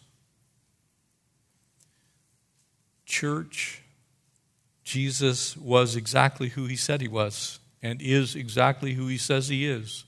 Church, 3.05 3.83
Jesus 4.85 5.57
was 5.57 5.97
exactly 5.97 6.51
who 6.51 6.67
he 6.67 6.77
said 6.77 7.01
he 7.01 7.09
was 7.09 7.59
and 7.83 8.01
is 8.01 8.35
exactly 8.35 8.95
who 8.95 9.07
he 9.07 9.19
says 9.19 9.49
he 9.49 9.67
is. 9.67 10.05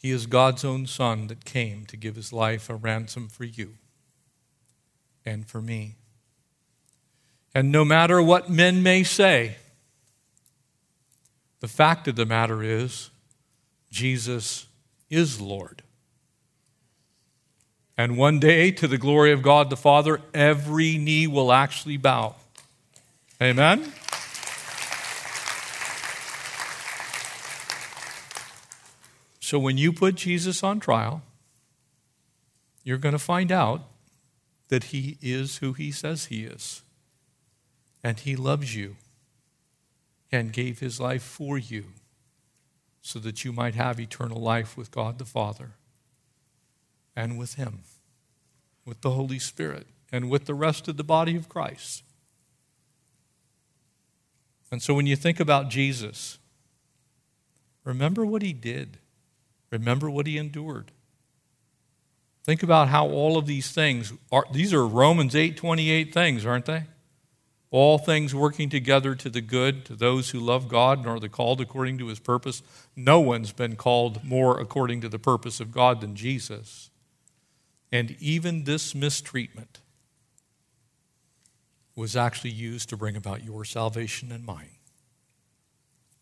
He 0.00 0.10
is 0.10 0.26
God's 0.26 0.64
own 0.64 0.86
Son 0.86 1.26
that 1.26 1.44
came 1.44 1.84
to 1.86 1.96
give 1.96 2.14
his 2.16 2.32
life 2.32 2.70
a 2.70 2.74
ransom 2.76 3.28
for 3.28 3.44
you 3.44 3.74
and 5.28 5.46
for 5.46 5.60
me. 5.60 5.94
And 7.54 7.70
no 7.70 7.84
matter 7.84 8.20
what 8.22 8.50
men 8.50 8.82
may 8.82 9.04
say, 9.04 9.56
the 11.60 11.68
fact 11.68 12.08
of 12.08 12.16
the 12.16 12.26
matter 12.26 12.62
is, 12.62 13.10
Jesus 13.90 14.66
is 15.10 15.40
Lord. 15.40 15.82
And 17.96 18.16
one 18.16 18.38
day, 18.38 18.70
to 18.70 18.86
the 18.86 18.98
glory 18.98 19.32
of 19.32 19.42
God 19.42 19.70
the 19.70 19.76
Father, 19.76 20.20
every 20.32 20.98
knee 20.98 21.26
will 21.26 21.52
actually 21.52 21.96
bow. 21.96 22.36
Amen? 23.42 23.92
So 29.40 29.58
when 29.58 29.78
you 29.78 29.92
put 29.92 30.14
Jesus 30.14 30.62
on 30.62 30.78
trial, 30.78 31.22
you're 32.84 32.98
going 32.98 33.14
to 33.14 33.18
find 33.18 33.50
out 33.50 33.82
that 34.68 34.84
he 34.84 35.18
is 35.20 35.58
who 35.58 35.72
he 35.72 35.90
says 35.90 36.26
he 36.26 36.44
is. 36.44 36.82
And 38.02 38.20
he 38.20 38.36
loves 38.36 38.74
you 38.74 38.96
and 40.30 40.52
gave 40.52 40.78
his 40.78 41.00
life 41.00 41.22
for 41.22 41.58
you 41.58 41.86
so 43.00 43.18
that 43.18 43.44
you 43.44 43.52
might 43.52 43.74
have 43.74 43.98
eternal 43.98 44.40
life 44.40 44.76
with 44.76 44.90
God 44.90 45.18
the 45.18 45.24
Father 45.24 45.70
and 47.16 47.38
with 47.38 47.54
Him, 47.54 47.80
with 48.84 49.00
the 49.00 49.10
Holy 49.10 49.38
Spirit, 49.38 49.86
and 50.12 50.30
with 50.30 50.44
the 50.44 50.54
rest 50.54 50.86
of 50.86 50.96
the 50.96 51.04
body 51.04 51.34
of 51.34 51.48
Christ. 51.48 52.04
And 54.70 54.82
so 54.82 54.94
when 54.94 55.06
you 55.06 55.16
think 55.16 55.40
about 55.40 55.68
Jesus, 55.68 56.38
remember 57.82 58.24
what 58.24 58.42
he 58.42 58.52
did, 58.52 58.98
remember 59.70 60.10
what 60.10 60.26
he 60.26 60.38
endured. 60.38 60.92
Think 62.48 62.62
about 62.62 62.88
how 62.88 63.06
all 63.06 63.36
of 63.36 63.44
these 63.44 63.72
things 63.72 64.14
are 64.32 64.46
these 64.50 64.72
are 64.72 64.86
Romans 64.86 65.34
8:28 65.34 66.14
things, 66.14 66.46
aren't 66.46 66.64
they? 66.64 66.84
All 67.70 67.98
things 67.98 68.34
working 68.34 68.70
together 68.70 69.14
to 69.16 69.28
the 69.28 69.42
good 69.42 69.84
to 69.84 69.94
those 69.94 70.30
who 70.30 70.40
love 70.40 70.66
God 70.66 71.00
and 71.00 71.06
are 71.08 71.20
the 71.20 71.28
called 71.28 71.60
according 71.60 71.98
to 71.98 72.06
his 72.06 72.18
purpose. 72.18 72.62
No 72.96 73.20
one's 73.20 73.52
been 73.52 73.76
called 73.76 74.24
more 74.24 74.58
according 74.58 75.02
to 75.02 75.10
the 75.10 75.18
purpose 75.18 75.60
of 75.60 75.72
God 75.72 76.00
than 76.00 76.16
Jesus. 76.16 76.88
And 77.92 78.16
even 78.18 78.64
this 78.64 78.94
mistreatment 78.94 79.80
was 81.94 82.16
actually 82.16 82.52
used 82.52 82.88
to 82.88 82.96
bring 82.96 83.14
about 83.14 83.44
your 83.44 83.66
salvation 83.66 84.32
and 84.32 84.46
mine. 84.46 84.78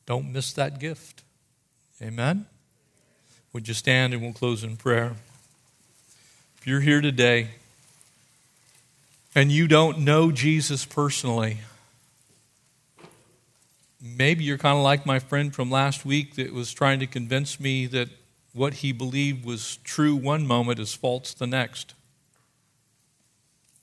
Don't 0.07 0.33
miss 0.33 0.53
that 0.55 0.81
gift. 0.81 1.22
Amen? 2.03 2.47
Would 3.53 3.68
you 3.68 3.74
stand 3.74 4.12
and 4.12 4.20
we'll 4.20 4.33
close 4.33 4.64
in 4.64 4.77
prayer? 4.77 5.14
If 6.67 6.71
you're 6.71 6.81
here 6.81 7.01
today 7.01 7.51
and 9.37 9.53
you 9.53 9.69
don't 9.69 10.01
know 10.01 10.33
Jesus 10.33 10.85
personally, 10.85 11.59
maybe 14.03 14.43
you're 14.43 14.59
kind 14.59 14.77
of 14.77 14.83
like 14.83 15.07
my 15.07 15.21
friend 15.21 15.55
from 15.55 15.71
last 15.71 16.05
week 16.05 16.35
that 16.35 16.53
was 16.53 16.73
trying 16.73 16.99
to 16.99 17.07
convince 17.07 17.61
me 17.61 17.87
that 17.87 18.09
what 18.53 18.75
he 18.75 18.91
believed 18.91 19.45
was 19.45 19.77
true 19.85 20.17
one 20.17 20.45
moment 20.45 20.81
is 20.81 20.93
false 20.93 21.33
the 21.35 21.47
next. 21.47 21.95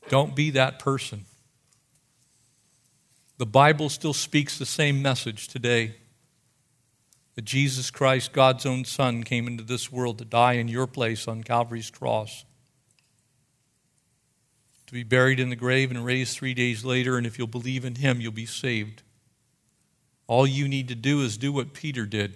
Don't 0.10 0.36
be 0.36 0.50
that 0.50 0.78
person. 0.78 1.24
The 3.38 3.46
Bible 3.46 3.88
still 3.88 4.12
speaks 4.12 4.60
the 4.60 4.66
same 4.66 5.02
message 5.02 5.48
today 5.48 5.96
that 7.36 7.46
Jesus 7.46 7.90
Christ, 7.92 8.34
God's 8.34 8.66
own 8.66 8.84
Son, 8.84 9.24
came 9.24 9.48
into 9.48 9.64
this 9.64 9.90
world 9.90 10.18
to 10.18 10.26
die 10.26 10.56
in 10.56 10.68
your 10.68 10.86
place 10.86 11.30
on 11.30 11.44
Calvary's 11.44 11.90
cross, 11.90 12.44
to 14.94 15.00
be 15.00 15.04
buried 15.04 15.39
in 15.39 15.50
the 15.50 15.56
grave 15.56 15.89
and 15.89 16.06
raised 16.06 16.38
three 16.38 16.54
days 16.54 16.86
later, 16.86 17.18
and 17.18 17.26
if 17.26 17.39
you'll 17.39 17.48
believe 17.48 17.84
in 17.84 17.96
Him, 17.96 18.22
you'll 18.22 18.32
be 18.32 18.46
saved. 18.46 19.02
All 20.28 20.46
you 20.46 20.68
need 20.68 20.88
to 20.89 20.96
do 20.96 21.22
is 21.24 21.36
do 21.36 21.52
what 21.52 21.74
Peter 21.74 22.06
did, 22.06 22.36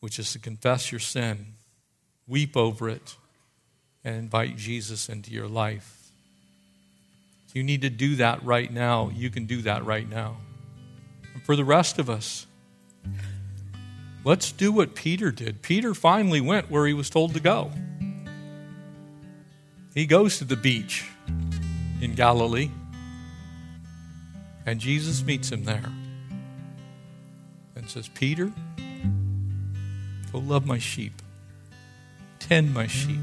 which 0.00 0.18
is 0.18 0.32
to 0.32 0.40
confess 0.40 0.90
your 0.90 0.98
sin, 0.98 1.54
weep 2.26 2.56
over 2.56 2.88
it, 2.88 3.14
and 4.02 4.16
invite 4.16 4.56
Jesus 4.56 5.08
into 5.08 5.30
your 5.30 5.46
life. 5.46 6.10
You 7.54 7.62
need 7.62 7.82
to 7.82 7.90
do 7.90 8.16
that 8.16 8.44
right 8.44 8.72
now. 8.72 9.12
You 9.14 9.30
can 9.30 9.46
do 9.46 9.62
that 9.62 9.84
right 9.84 10.08
now. 10.08 10.36
And 11.32 11.44
for 11.44 11.54
the 11.54 11.64
rest 11.64 12.00
of 12.00 12.10
us, 12.10 12.48
let's 14.24 14.50
do 14.50 14.72
what 14.72 14.96
Peter 14.96 15.30
did. 15.30 15.62
Peter 15.62 15.94
finally 15.94 16.40
went 16.40 16.72
where 16.72 16.88
he 16.88 16.94
was 16.94 17.08
told 17.08 17.34
to 17.34 17.40
go. 17.40 17.70
He 19.94 20.06
goes 20.06 20.38
to 20.38 20.44
the 20.44 20.56
beach 20.56 21.08
in 22.00 22.14
Galilee, 22.14 22.70
and 24.64 24.78
Jesus 24.78 25.24
meets 25.24 25.50
him 25.50 25.64
there 25.64 25.90
and 27.74 27.88
says, 27.88 28.08
Peter, 28.08 28.52
go 30.32 30.38
love 30.38 30.64
my 30.64 30.78
sheep, 30.78 31.20
tend 32.38 32.72
my 32.72 32.86
sheep. 32.86 33.20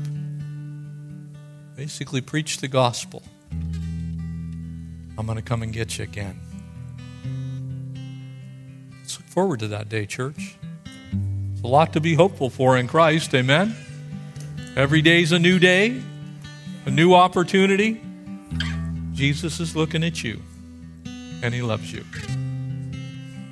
Basically, 1.76 2.22
preach 2.22 2.58
the 2.58 2.68
gospel. 2.68 3.24
I'm 3.52 5.26
going 5.26 5.38
to 5.38 5.44
come 5.44 5.64
and 5.64 5.72
get 5.72 5.98
you 5.98 6.04
again. 6.04 6.40
Let's 9.00 9.18
look 9.20 9.28
forward 9.28 9.60
to 9.62 9.68
that 9.70 9.88
day, 9.88 10.06
church. 10.06 10.58
It's 11.54 11.62
a 11.62 11.68
lot 11.68 11.94
to 11.94 12.02
be 12.02 12.16
hopeful 12.16 12.50
for 12.50 12.78
in 12.78 12.88
Christ, 12.88 13.34
amen? 13.34 13.76
Every 14.76 15.02
day's 15.02 15.32
a 15.32 15.40
new 15.40 15.60
day, 15.60 16.02
a 16.88 16.90
new 16.90 17.14
opportunity. 17.14 18.02
Jesus 19.12 19.60
is 19.60 19.76
looking 19.76 20.06
at 20.06 20.24
you, 20.24 20.42
and 21.44 21.54
He 21.54 21.62
loves 21.62 21.92
you. 21.92 22.06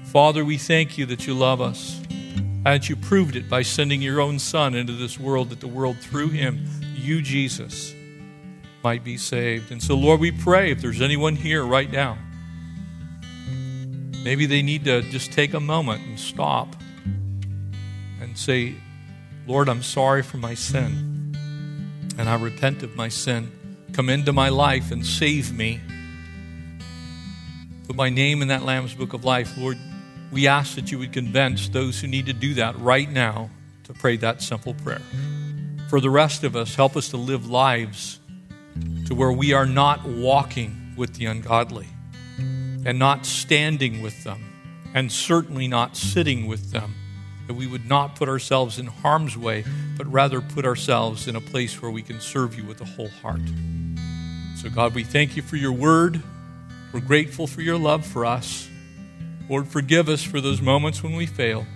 Father, 0.06 0.46
we 0.46 0.58
thank 0.58 0.98
you 0.98 1.06
that 1.08 1.28
you 1.28 1.34
love 1.34 1.60
us, 1.60 2.00
and 2.10 2.66
that 2.66 2.88
you 2.88 2.96
proved 2.96 3.36
it 3.36 3.50
by 3.50 3.62
sending 3.62 4.02
your 4.02 4.22
own 4.22 4.40
Son 4.40 4.74
into 4.74 4.94
this 4.94 5.20
world, 5.20 5.50
that 5.50 5.60
the 5.60 5.68
world 5.68 5.98
through 5.98 6.30
Him, 6.30 6.66
you, 6.96 7.22
Jesus, 7.22 7.94
might 8.86 9.04
be 9.04 9.18
saved. 9.18 9.70
And 9.70 9.84
so, 9.84 9.98
Lord, 9.98 10.22
we 10.22 10.32
pray 10.32 10.72
if 10.72 10.80
there's 10.80 11.02
anyone 11.02 11.36
here 11.36 11.66
right 11.66 11.92
now, 11.92 12.18
maybe 14.24 14.46
they 14.46 14.62
need 14.62 14.86
to 14.86 15.02
just 15.02 15.34
take 15.34 15.54
a 15.54 15.60
moment 15.60 16.02
and 16.04 16.18
stop 16.18 16.74
and 18.22 18.38
say, 18.38 18.76
Lord, 19.46 19.68
I'm 19.68 19.84
sorry 19.84 20.24
for 20.24 20.38
my 20.38 20.54
sin, 20.54 21.15
and 22.18 22.30
I 22.30 22.36
repent 22.36 22.84
of 22.84 22.96
my 22.96 23.10
sin. 23.10 23.52
Come 23.94 24.10
into 24.10 24.34
my 24.34 24.50
life 24.50 24.92
and 24.92 25.06
save 25.06 25.54
me. 25.54 25.80
Put 27.88 27.96
my 27.96 28.10
name 28.10 28.42
in 28.42 28.48
that 28.50 28.64
Lamb's 28.64 28.94
Book 28.94 29.14
of 29.14 29.24
Life. 29.24 29.58
Lord, 29.58 29.78
we 30.32 30.48
ask 30.48 30.76
that 30.76 30.92
you 30.92 31.00
would 31.00 31.14
convince 31.14 31.70
those 31.70 32.00
who 32.00 32.08
need 32.08 32.26
to 32.26 32.34
do 32.34 32.56
that 32.56 32.78
right 32.80 33.10
now 33.10 33.50
to 33.84 33.94
pray 33.94 34.18
that 34.18 34.42
simple 34.42 34.74
prayer. 34.74 35.02
For 35.90 36.02
the 36.02 36.10
rest 36.10 36.44
of 36.44 36.56
us, 36.56 36.76
help 36.76 36.98
us 36.98 37.10
to 37.10 37.18
live 37.18 37.50
lives 37.50 38.20
to 39.06 39.16
where 39.16 39.32
we 39.32 39.54
are 39.54 39.66
not 39.66 40.04
walking 40.04 40.94
with 40.98 41.14
the 41.16 41.26
ungodly 41.26 41.88
and 42.38 42.98
not 42.98 43.26
standing 43.26 44.02
with 44.02 44.24
them 44.24 44.44
and 44.94 45.12
certainly 45.12 45.68
not 45.68 45.96
sitting 45.96 46.48
with 46.48 46.72
them. 46.72 46.96
That 47.48 47.54
we 47.54 47.68
would 47.68 47.88
not 47.88 48.16
put 48.16 48.28
ourselves 48.28 48.80
in 48.80 48.88
harm's 48.88 49.38
way, 49.38 49.64
but 49.98 50.12
rather 50.12 50.42
put 50.42 50.66
ourselves 50.66 51.28
in 51.28 51.36
a 51.36 51.42
place 51.42 51.82
where 51.82 51.92
we 51.92 52.02
can 52.02 52.20
serve 52.20 52.58
you 52.58 52.66
with 52.66 52.82
a 52.82 52.86
whole 52.86 53.10
heart. 53.22 53.42
So, 54.58 54.70
God, 54.70 54.96
we 54.96 55.04
thank 55.04 55.36
you 55.36 55.42
for 55.42 55.56
your 55.56 55.74
word. 55.74 56.22
We're 56.92 57.02
grateful 57.02 57.46
for 57.46 57.62
your 57.62 57.78
love 57.78 58.06
for 58.06 58.26
us. 58.26 58.68
Lord, 59.50 59.68
forgive 59.68 60.10
us 60.10 60.24
for 60.24 60.42
those 60.42 60.62
moments 60.62 61.04
when 61.04 61.16
we 61.16 61.26
fail. 61.26 61.68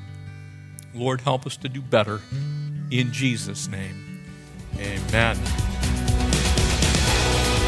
Lord, 0.94 1.22
help 1.22 1.46
us 1.46 1.56
to 1.58 1.70
do 1.70 1.82
better. 1.82 2.20
In 2.90 3.12
Jesus' 3.12 3.68
name, 3.68 4.24
amen. 4.78 5.36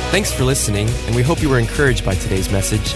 Thanks 0.09 0.33
for 0.33 0.43
listening, 0.43 0.89
and 1.05 1.15
we 1.15 1.21
hope 1.21 1.41
you 1.41 1.49
were 1.49 1.59
encouraged 1.59 2.03
by 2.03 2.15
today's 2.15 2.51
message. 2.51 2.95